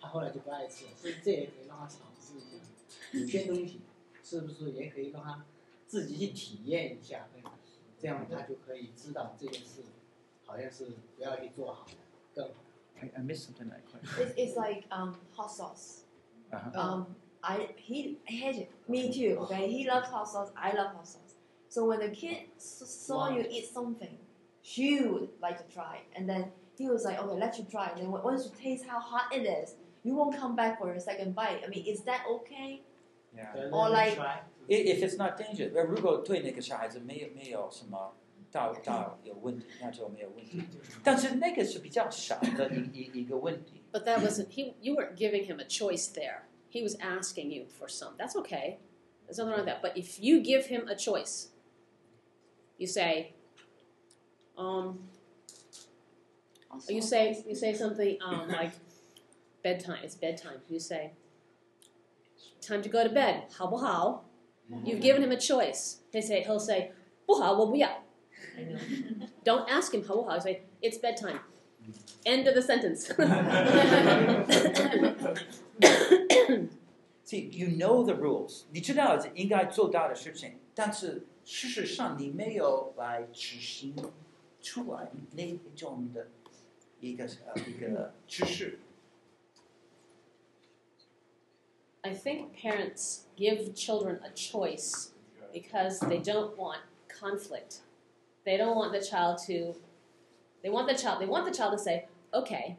[0.00, 0.90] 他后来就不爱吃了。
[0.96, 2.56] 所以这也可以让他尝试一下，
[3.12, 3.80] 有些东西
[4.22, 5.44] 是不是也可以让他
[5.86, 7.28] 自己去体验一下？
[7.98, 9.82] 这样他就可以知道这件事
[10.44, 10.86] 好像是
[11.16, 11.92] 不要去做好的
[12.34, 12.54] 更好。
[13.00, 13.82] I I missed something like
[14.18, 16.02] It's it's like um hot sauce.
[16.52, 16.70] Uh.
[16.78, 19.40] Um, I he he me too.
[19.44, 20.52] Okay, he loves hot sauce.
[20.54, 21.34] I love hot sauce.
[21.68, 24.18] So when the kid saw you eat something.
[24.63, 26.01] she would like to try.
[26.15, 27.89] And then he was like, okay, let you try.
[27.91, 30.91] And then on- once you taste how hot it is, you won't come back for
[30.91, 31.61] a second bite.
[31.65, 32.81] I mean, is that okay?
[33.35, 33.69] Yeah.
[33.71, 34.41] Or like- try.
[34.67, 38.13] If if it's not dangerous，呃，如果对那个小孩子没有没有什么
[38.51, 40.61] 大大有问题，那就没有问题。
[41.03, 43.81] 但是那个是比较小的一一一个问题。
[43.91, 44.75] But that wasn't he.
[44.79, 46.41] You weren't giving him a choice there.
[46.71, 48.15] He was asking you for some.
[48.17, 48.77] That's okay.
[49.25, 49.81] There's nothing wrong with that.
[49.81, 51.47] But if you give him a choice,
[52.77, 53.33] you say,
[54.57, 54.99] um,
[56.69, 58.73] or you say you say something um, like
[59.63, 59.99] bedtime.
[60.03, 60.61] It's bedtime.
[60.69, 61.13] You say,
[62.61, 63.43] time to go to bed.
[63.51, 64.25] 好不好?
[64.83, 65.97] You've given him a choice.
[66.11, 66.91] He say he'll say
[67.25, 68.03] 不好，我不要.
[69.43, 70.39] Don't ask him 好不好.
[70.39, 71.39] Say it's bedtime.
[72.23, 73.07] End of the sentence.
[77.23, 83.95] See, you know the rules，你知道应该做到的事情，但是事实上你没有来执行
[84.63, 86.27] 出来那种的
[86.99, 88.79] 一个呃一个知识。
[92.01, 95.11] I think parents give children a choice
[95.53, 97.81] because they don't want conflict.
[98.45, 99.75] They don't want the child to
[100.63, 102.77] they want the child they want the child to say, okay,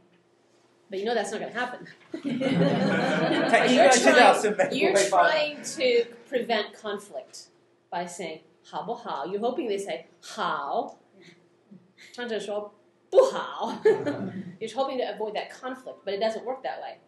[0.90, 1.86] but you know that's not gonna happen.
[2.12, 5.38] 他 But 应 you're 该知道 trying, 是没 you're 不会发生。
[5.38, 5.56] trying
[6.04, 7.46] to prevent conflict
[7.90, 9.26] by saying 好不好?
[9.26, 10.98] You're hoping they say 好，
[12.16, 12.72] 或者说
[13.10, 13.80] 不好。
[14.60, 16.98] You're hoping to avoid that conflict, but it doesn't work that way.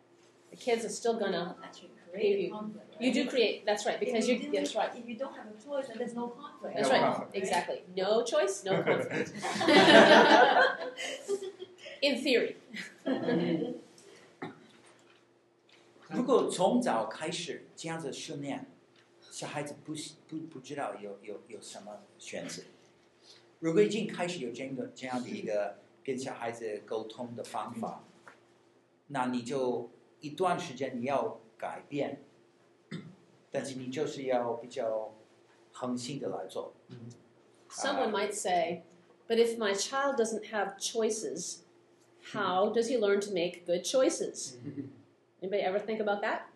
[0.51, 2.89] The kids are still gonna Actually, Give create you- a conflict.
[2.93, 3.01] Right?
[3.01, 4.91] you do create that's right because if you you that's do- right.
[4.95, 6.77] If you don't have a choice, then there's no conflict.
[6.77, 7.03] That's No right.
[7.15, 7.35] conflict.
[7.37, 7.83] Exactly.
[7.97, 9.33] No choice, no conflict.
[12.03, 12.57] In theory.
[16.09, 18.67] 如果从早开始这样子训练，
[19.31, 19.95] 小孩子不
[20.29, 22.63] 不不知道有有有什么选择。
[23.61, 28.05] 如果已经开始有这样的这样的一个跟小孩子沟通的方法，
[29.09, 29.91] 那你就
[30.21, 32.23] 一段时间你要改变，
[33.51, 35.15] 但是你就是要比较
[35.73, 36.75] 恒心的来做。
[37.71, 38.83] Someone might say,
[39.29, 41.61] but if my child doesn't have choices,
[42.33, 44.57] how does he learn to make good choices?
[45.41, 46.49] Anybody ever think about that?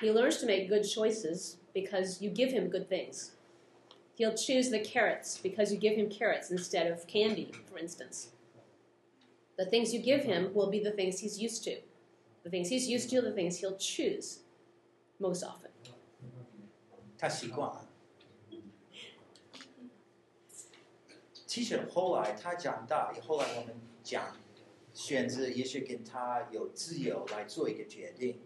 [0.00, 3.32] He learns to make good choices because you give him good things.
[4.16, 8.28] He'll choose the carrots because you give him carrots instead of candy, for instance.
[9.56, 11.76] The things you give him will be the things he's used to.
[12.44, 14.40] The things he's used to, are the things he'll choose
[15.18, 15.70] most often.
[17.18, 17.88] 他习惯了。
[21.46, 24.36] 其实后来他长大，后来我们讲
[24.94, 28.40] 选择，也许跟他有自由来做一个决定，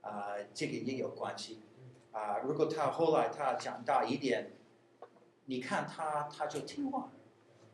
[0.00, 1.60] 啊、这个也有关系。
[2.12, 4.50] 啊、如果他后来他长大一点，
[5.45, 7.11] 你看他他就听话，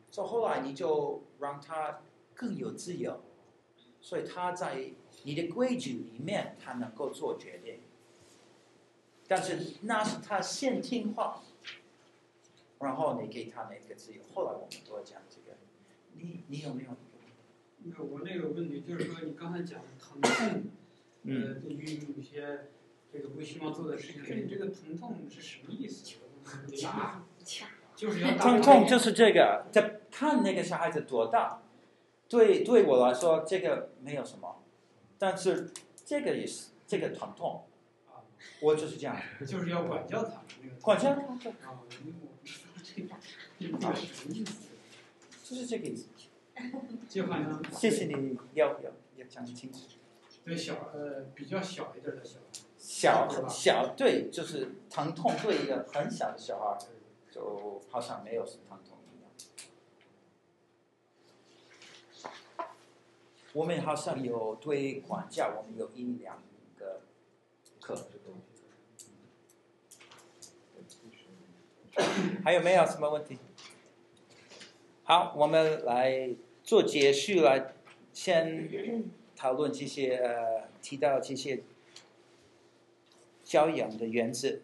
[0.10, 2.02] 所以后来你就让他
[2.34, 3.22] 更有自由，
[4.02, 4.92] 所以他在
[5.24, 7.80] 你的规矩里面，他能够做决定。
[9.28, 11.44] 但是那是他先听话，
[12.80, 14.22] 然后你给他那个自由。
[14.34, 15.56] 后来我们都讲这个，
[16.16, 16.96] 你你有没有一个？
[17.84, 20.64] 那我那个问题就是说，你刚才讲的疼痛，
[21.26, 22.68] 呃，对于有些
[23.14, 26.18] 这个不希望做的事情，这这个疼痛是什么意思？
[26.82, 27.24] 打，
[27.96, 31.62] 就是要打疼痛就是这个，在看那个小孩子多大。
[32.28, 34.62] 对对我来说，这个没有什么，
[35.18, 35.72] 但是
[36.06, 37.66] 这个也是这个疼痛，
[38.08, 38.22] 啊，
[38.62, 39.18] 我就是这样，
[39.48, 40.76] 就是要管教他那个。
[40.80, 41.48] 管教他，这
[43.02, 43.78] 个
[44.30, 44.70] 意思，
[45.44, 46.08] 就是这个意思。
[47.10, 49.80] 就好像谢谢你要要要讲清楚。
[50.46, 52.46] 对小呃比较小一点的小孩，
[52.78, 56.78] 小小对，就是疼痛对一个很小的小孩，
[57.32, 58.56] 就好像没有疼
[58.88, 59.32] 痛一样。
[63.54, 66.42] 我们好像有对管教，我们有一两
[66.78, 67.02] 个
[67.82, 67.96] 课。
[72.44, 73.40] 还有没有什么问题？
[75.04, 77.74] 好，我们来做结束，来
[78.14, 81.64] 先讨论这些呃，提到这些
[83.44, 84.60] 教养的原则。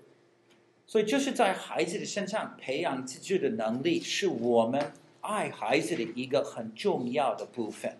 [0.88, 7.98] 所以就是在孩子的身上培养自制的能力，是我们爱孩子的一个很重要的部分。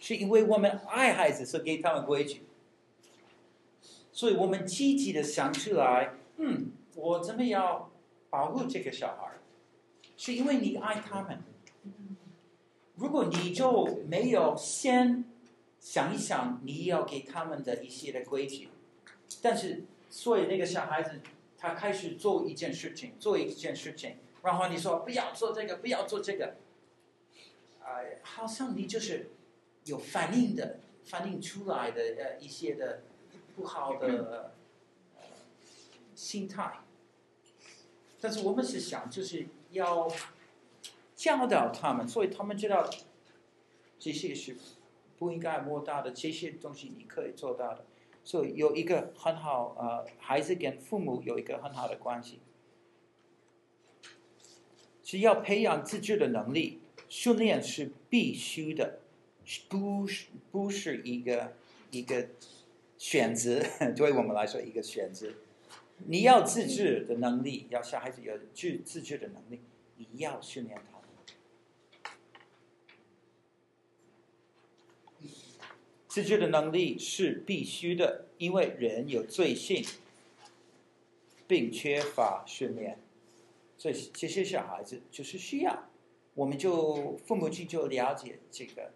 [0.00, 2.42] 是因为我们爱孩子，所以给他们规矩。
[4.12, 7.90] 所以我们积极的想出来，嗯，我怎么样
[8.30, 9.30] 保护这个小孩？
[10.16, 11.42] 是因为你爱他们。
[12.96, 15.24] 如果你就没有先
[15.80, 18.68] 想一想你要给他们的一些的规矩，
[19.42, 21.20] 但是所以那个小孩子
[21.66, 26.56] 他开始做一件事情，做一件事情，然后你说不要做这个，不要做这个，
[27.80, 29.30] 呃，好像你就是
[29.86, 33.04] 有反应的，反应出来的呃一些的
[33.56, 34.52] 不好的、
[36.14, 36.80] 心态。
[38.20, 40.06] 但是我们是想，就是要
[41.16, 42.90] 教导他们，所以他们知道
[43.98, 44.54] 这些是
[45.16, 47.86] 不应该摸到的，这些东西你可以做到的。
[48.24, 52.40] 所以有一个很好，呃，孩子跟父母有一个很好的关系。
[55.02, 59.00] 是要培养自制的能力，训练是必须的，
[59.68, 61.52] 不是不是一个
[61.90, 62.28] 一个
[62.96, 63.62] 选择，
[63.94, 65.28] 对我们来说一个选择。
[66.06, 69.60] 你要自制的能力，要小孩子有自自制的能力，
[69.98, 70.93] 你要训练他。
[76.14, 79.84] 自制的能力是必须的，因为人有罪性，
[81.48, 83.00] 并缺乏训练，
[83.76, 85.88] 所以这些小孩子就是需要，
[86.34, 88.92] 我们就父母亲就了解这个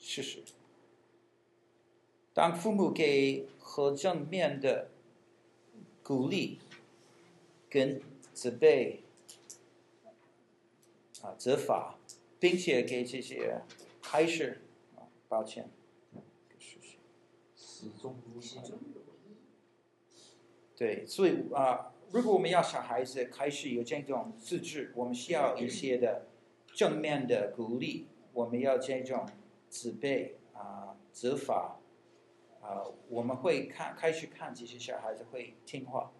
[0.00, 0.42] 事实。
[2.34, 4.88] 当父母给和正面的
[6.02, 6.58] 鼓励
[7.68, 8.02] 跟
[8.34, 9.04] 责备
[11.22, 11.96] 啊责罚，
[12.40, 13.60] 并且给这些
[14.02, 14.60] 开始
[14.96, 15.70] 啊抱歉。
[17.80, 18.44] 始终如一。
[20.76, 26.26] 对，所以啊、如果我们要小孩子开始有这种自制，我们需要一些的
[26.74, 29.26] 正面的鼓励，我们要这种
[29.68, 31.78] 责备啊、责罚
[32.62, 36.12] 啊，我们会看开始看这些小孩子会听话。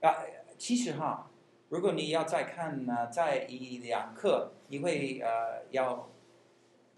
[0.00, 0.24] 啊，
[0.56, 1.30] 其实哈，
[1.68, 6.10] 如果你要再看呢，再一两课，你会呃要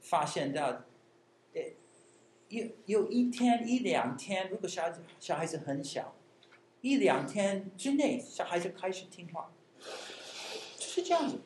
[0.00, 0.84] 发现到，
[2.52, 6.14] 有有一天一两天，如果小孩子小孩子很小，
[6.82, 9.50] 一两天之内小孩子开始听话，
[10.76, 11.40] 就是这样子。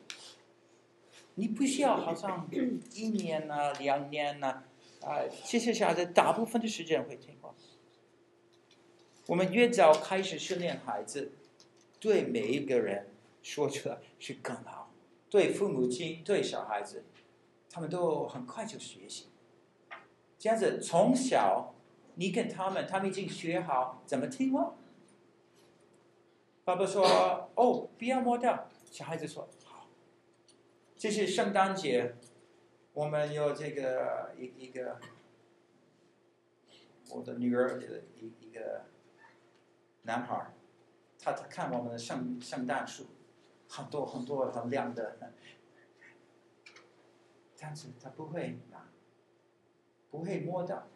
[1.35, 2.49] 你不需要好像
[2.93, 4.65] 一年啊两年啊，
[5.01, 7.55] 啊，这些小孩子大部分的时间会听话。
[9.27, 11.31] 我们越早开始训练孩子，
[12.01, 13.07] 对每一个人
[13.41, 14.91] 说出来是更好，
[15.29, 17.05] 对父母亲对小孩子，
[17.69, 19.27] 他们都很快就学习。
[20.39, 21.73] 这样子，从小
[22.15, 24.75] 你跟他们，他们已经学好怎么听话。
[26.63, 27.03] 爸爸说
[27.55, 29.87] ：“哦，不要摸掉。”小孩子说：“好。”
[30.95, 32.15] 这是圣诞节，
[32.93, 34.99] 我们有这个一一个
[37.09, 38.85] 我的女儿的一一个
[40.03, 40.53] 男孩，
[41.19, 43.07] 他他看我们的圣圣诞树，
[43.69, 45.17] 很多很多很亮的，
[47.57, 48.59] 但是他不会。
[50.17, 50.87] 不会摸到，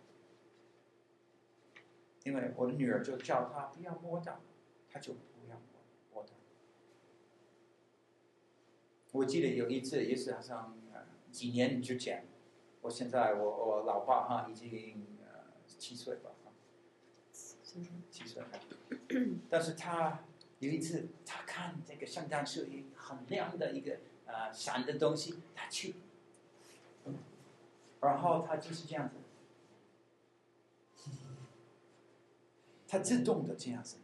[2.23, 4.41] 因为我的女儿就叫他不要摸到，
[4.89, 5.79] 他就不要摸
[6.11, 6.31] 摸到。
[9.11, 10.75] 我记得有一次，也是好像
[11.31, 12.25] 几年之前，
[12.81, 16.31] 我现在我我老爸哈已经呃七岁吧，
[17.31, 18.41] 七岁，
[19.51, 20.23] 但是他
[20.57, 25.93] 有一次他看这个圣诞树一很亮的一个呃闪的东西，他去。
[28.01, 29.15] 然后他就是这样子，
[32.87, 33.97] 他自动的这样子，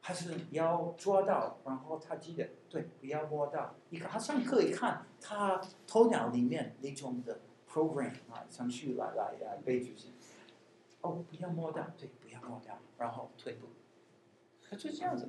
[0.00, 3.74] 还是要抓到，然后他记得对，不要摸到。
[3.90, 10.08] 你看他上课一看，他头脑里面那种的 program 啊，程序来来来背这些，
[11.02, 13.68] 哦，不要摸到，对，不要摸到，然后退步。
[14.62, 15.28] 他就这样子，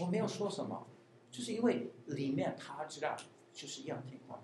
[0.00, 0.86] 我没有说什么，
[1.30, 3.14] 就是因为里面他知道
[3.52, 4.40] 就是要听话。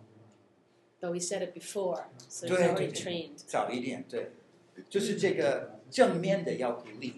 [1.02, 3.38] But we said it before, so he's already trained.
[3.46, 4.32] 早一点，对，
[4.90, 7.14] 就是这个正面的要鼓励，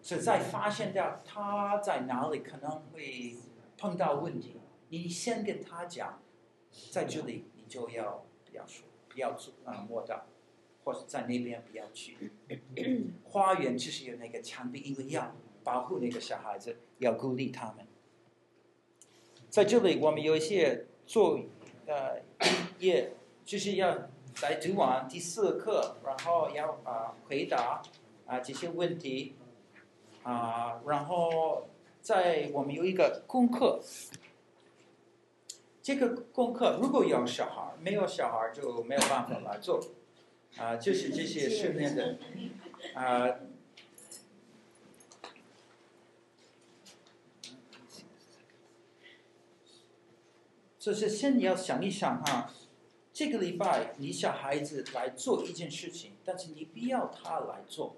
[0.00, 3.34] 是在发现到他在哪里可能会
[3.76, 4.60] 碰到问题，
[4.90, 6.22] 你先跟他讲，
[6.92, 10.26] 在这里你就要不要说，不要做啊摸到，
[10.84, 12.30] 或者在那边不要去。
[13.26, 17.84] 花园就是有那个墙壁，因为要保护那个小孩子，要鼓励他们。
[19.50, 21.40] 在这里，我们有一些做。
[21.86, 22.20] 呃，
[22.78, 23.12] 也
[23.44, 23.96] 就是要
[24.42, 27.80] 来读完第四课，然后要啊、回答
[28.26, 29.34] 啊、这些问题
[30.24, 31.68] 啊、然后
[32.00, 33.80] 在我们有一个功课，
[35.80, 39.80] 这个功课如果有小孩，没有小孩就没有办法来做
[40.58, 42.18] 啊、就是这些训练的
[42.94, 43.30] 啊。
[50.86, 52.48] 就是先你要想一想哈，
[53.12, 57.96] 这个礼拜你小孩子来做一件事情，但是你不要他来做，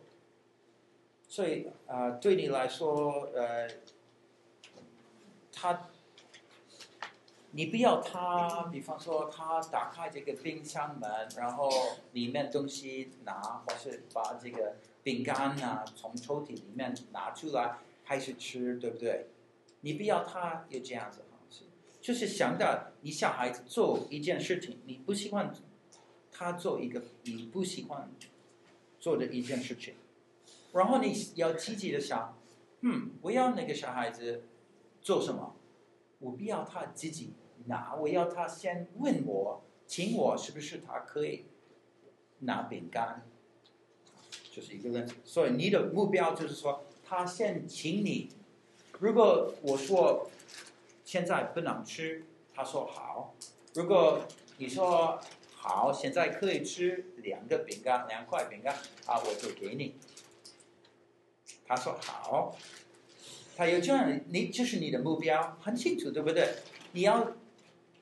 [1.29, 3.69] 所以啊、对你来说，呃，
[5.53, 5.91] 他
[7.51, 11.71] 你不要他，比方说他打开这个冰箱门，然后
[12.13, 13.35] 里面东西拿，
[13.67, 19.27] 或是把这个饼干啊从抽屉里面拿出来开始吃，对不对？
[19.83, 21.21] 你不要他有这样子，
[22.09, 25.53] 就是想到你小孩子做一件事情，你不喜欢
[26.33, 28.11] 他做一个你不喜欢
[28.99, 29.93] 做的一件事情，
[30.73, 32.35] 然后你要积极的想，
[32.81, 34.45] 嗯，我要那个小孩子
[35.03, 35.55] 做什么？
[36.19, 37.35] 我不要他自己
[37.67, 41.45] 拿，我要他先问我，请我是不是他可以
[42.39, 43.23] 拿饼干，
[44.51, 45.17] 就是一个问题。
[45.25, 48.31] 所以你的目标就是说，他先请你。
[48.99, 50.31] 如果我说
[51.09, 52.23] 现在不能吃，
[52.55, 53.35] 他说好。
[53.73, 54.21] 如果
[54.59, 55.19] 你说
[55.57, 58.75] 好，现在可以吃两个饼干，两块饼干，
[59.07, 59.97] 啊，我就给你。
[61.67, 62.55] 他说好。
[63.57, 66.57] 他有这样，你就是你的目标很清楚，对不对？
[66.93, 67.33] 你要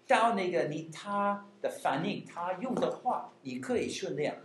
[0.09, 4.43] 到那个你他的反应，他用的话，你可以训练。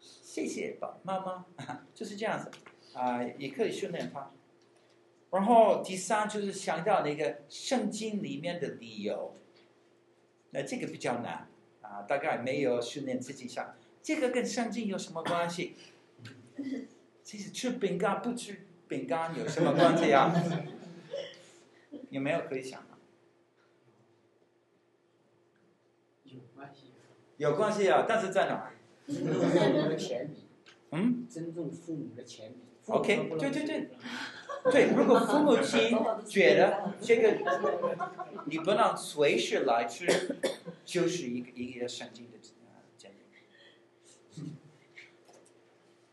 [0.00, 1.44] 谢谢爸妈妈，
[1.94, 2.50] 就是这样子
[2.94, 4.30] 啊，也可以训练他。
[5.34, 9.34] 然后第三就是想到那个圣经里面的理由，
[10.50, 11.48] 那这个比较难
[11.80, 15.74] 啊，大概没有训练自己想，这个跟圣经有什么关系？
[17.24, 18.64] 其实吃饼干不吃。
[18.86, 20.32] 饼干有什么关系啊？
[22.10, 22.88] 有没有可以想的？
[26.26, 26.92] 有关系。
[27.38, 28.74] 有关系啊，但是在哪儿？
[29.06, 30.46] 尊重父母的权利。
[30.92, 31.26] 嗯。
[31.28, 32.56] 尊重父母的权利。
[32.86, 33.90] OK，对对对。
[34.72, 37.38] 对，如果父母亲觉得这个
[38.46, 40.36] 你不能随时来吃，
[40.84, 42.38] 就是一个一个神经的
[42.96, 43.14] 建议。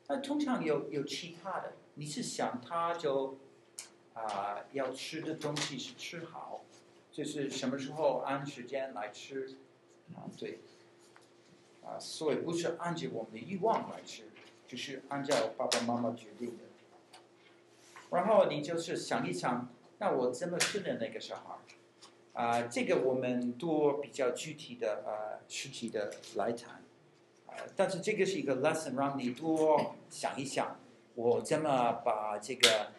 [0.07, 1.73] 那通常有有其他的。
[1.95, 3.37] 你是想他就
[4.13, 6.61] 啊、要吃的东西是吃好，
[7.11, 9.57] 就是什么时候按时间来吃
[10.13, 10.27] 啊？
[10.37, 10.59] 对
[11.83, 14.23] 啊，所以不是按照我们的欲望来吃，
[14.67, 16.63] 就是按照爸爸妈妈决定的。
[18.11, 19.67] 然后你就是想一想，
[19.97, 21.55] 那我怎么训练那个小孩？
[22.33, 26.81] 啊、这个我们多比较具体的呃实体的来谈
[27.47, 30.79] 啊、但是这个是一个 lesson，让你多想一想。
[31.15, 32.93] 我怎么把这个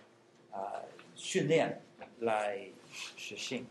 [0.50, 0.84] 啊、
[1.14, 1.82] 训练
[2.18, 2.68] 来
[3.16, 3.66] 实行？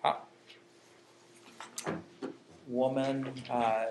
[0.00, 0.26] 好，
[2.68, 3.84] 我们啊、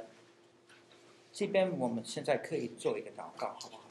[1.32, 3.85] 这边我们现在可以做一个祷告，好不好？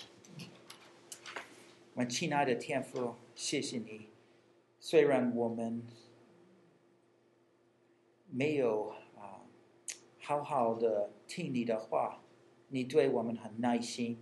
[1.97, 4.09] 我亲爱的天父，谢谢你。
[4.81, 5.87] 虽然我们
[8.29, 9.47] 没有啊、
[10.19, 12.21] 好好的听你的话。
[12.71, 14.21] 你对我们很耐心，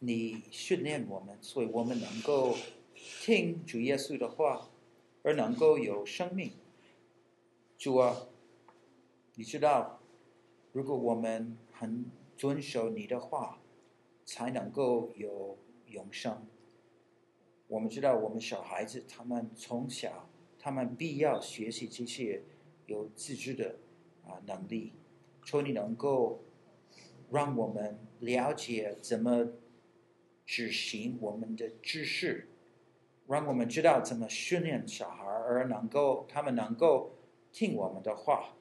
[0.00, 2.56] 你训练我们，所以我们能够
[2.96, 4.70] 听主耶稣的话，
[5.22, 6.50] 而能够有生命。
[7.78, 8.26] 主啊，
[9.36, 10.00] 你知道，
[10.72, 13.60] 如果我们很遵守你的话，
[14.24, 15.56] 才能够有
[15.94, 16.46] 永生。
[17.68, 22.42] 我们知道，我们小孩子他们从小，他们必要学习这些
[22.84, 23.76] 有自制的
[24.26, 24.92] 啊能力，
[25.42, 26.42] 求你能够。
[27.30, 29.48] 让我们了解怎么
[30.44, 32.48] 执行我们的知识，
[33.26, 37.16] 让我们知道怎么训练小孩，而能够他们能够
[37.50, 38.54] 听我们的话，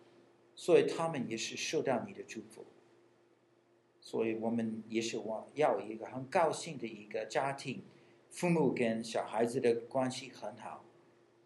[0.56, 2.66] 所以他们也是受到你的祝福。
[4.06, 7.82] 所以我们也是我要一个很高兴的一个家庭，
[8.30, 10.84] 父母跟小孩子的关系很好，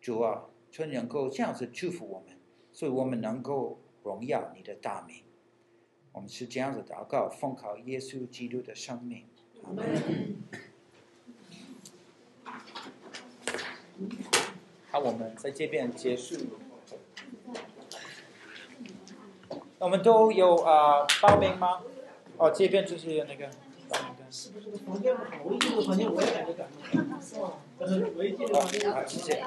[0.01, 2.35] 主啊，就能够这样子祝福我们，
[2.73, 5.23] 所以我们能够荣耀你的大名。
[6.13, 9.25] 我们是这样子祷告，奉靠耶稣基督的生命。
[14.89, 16.35] 好，我们在这边结束。
[19.77, 21.83] 我们都有啊、报名吗？
[22.37, 23.49] 哦，这边就是那个。
[24.29, 25.23] 是不是房间好？
[25.45, 27.21] 我一进房间我也感觉感动。
[27.21, 27.53] 是吗？
[28.93, 29.41] 好，谢谢。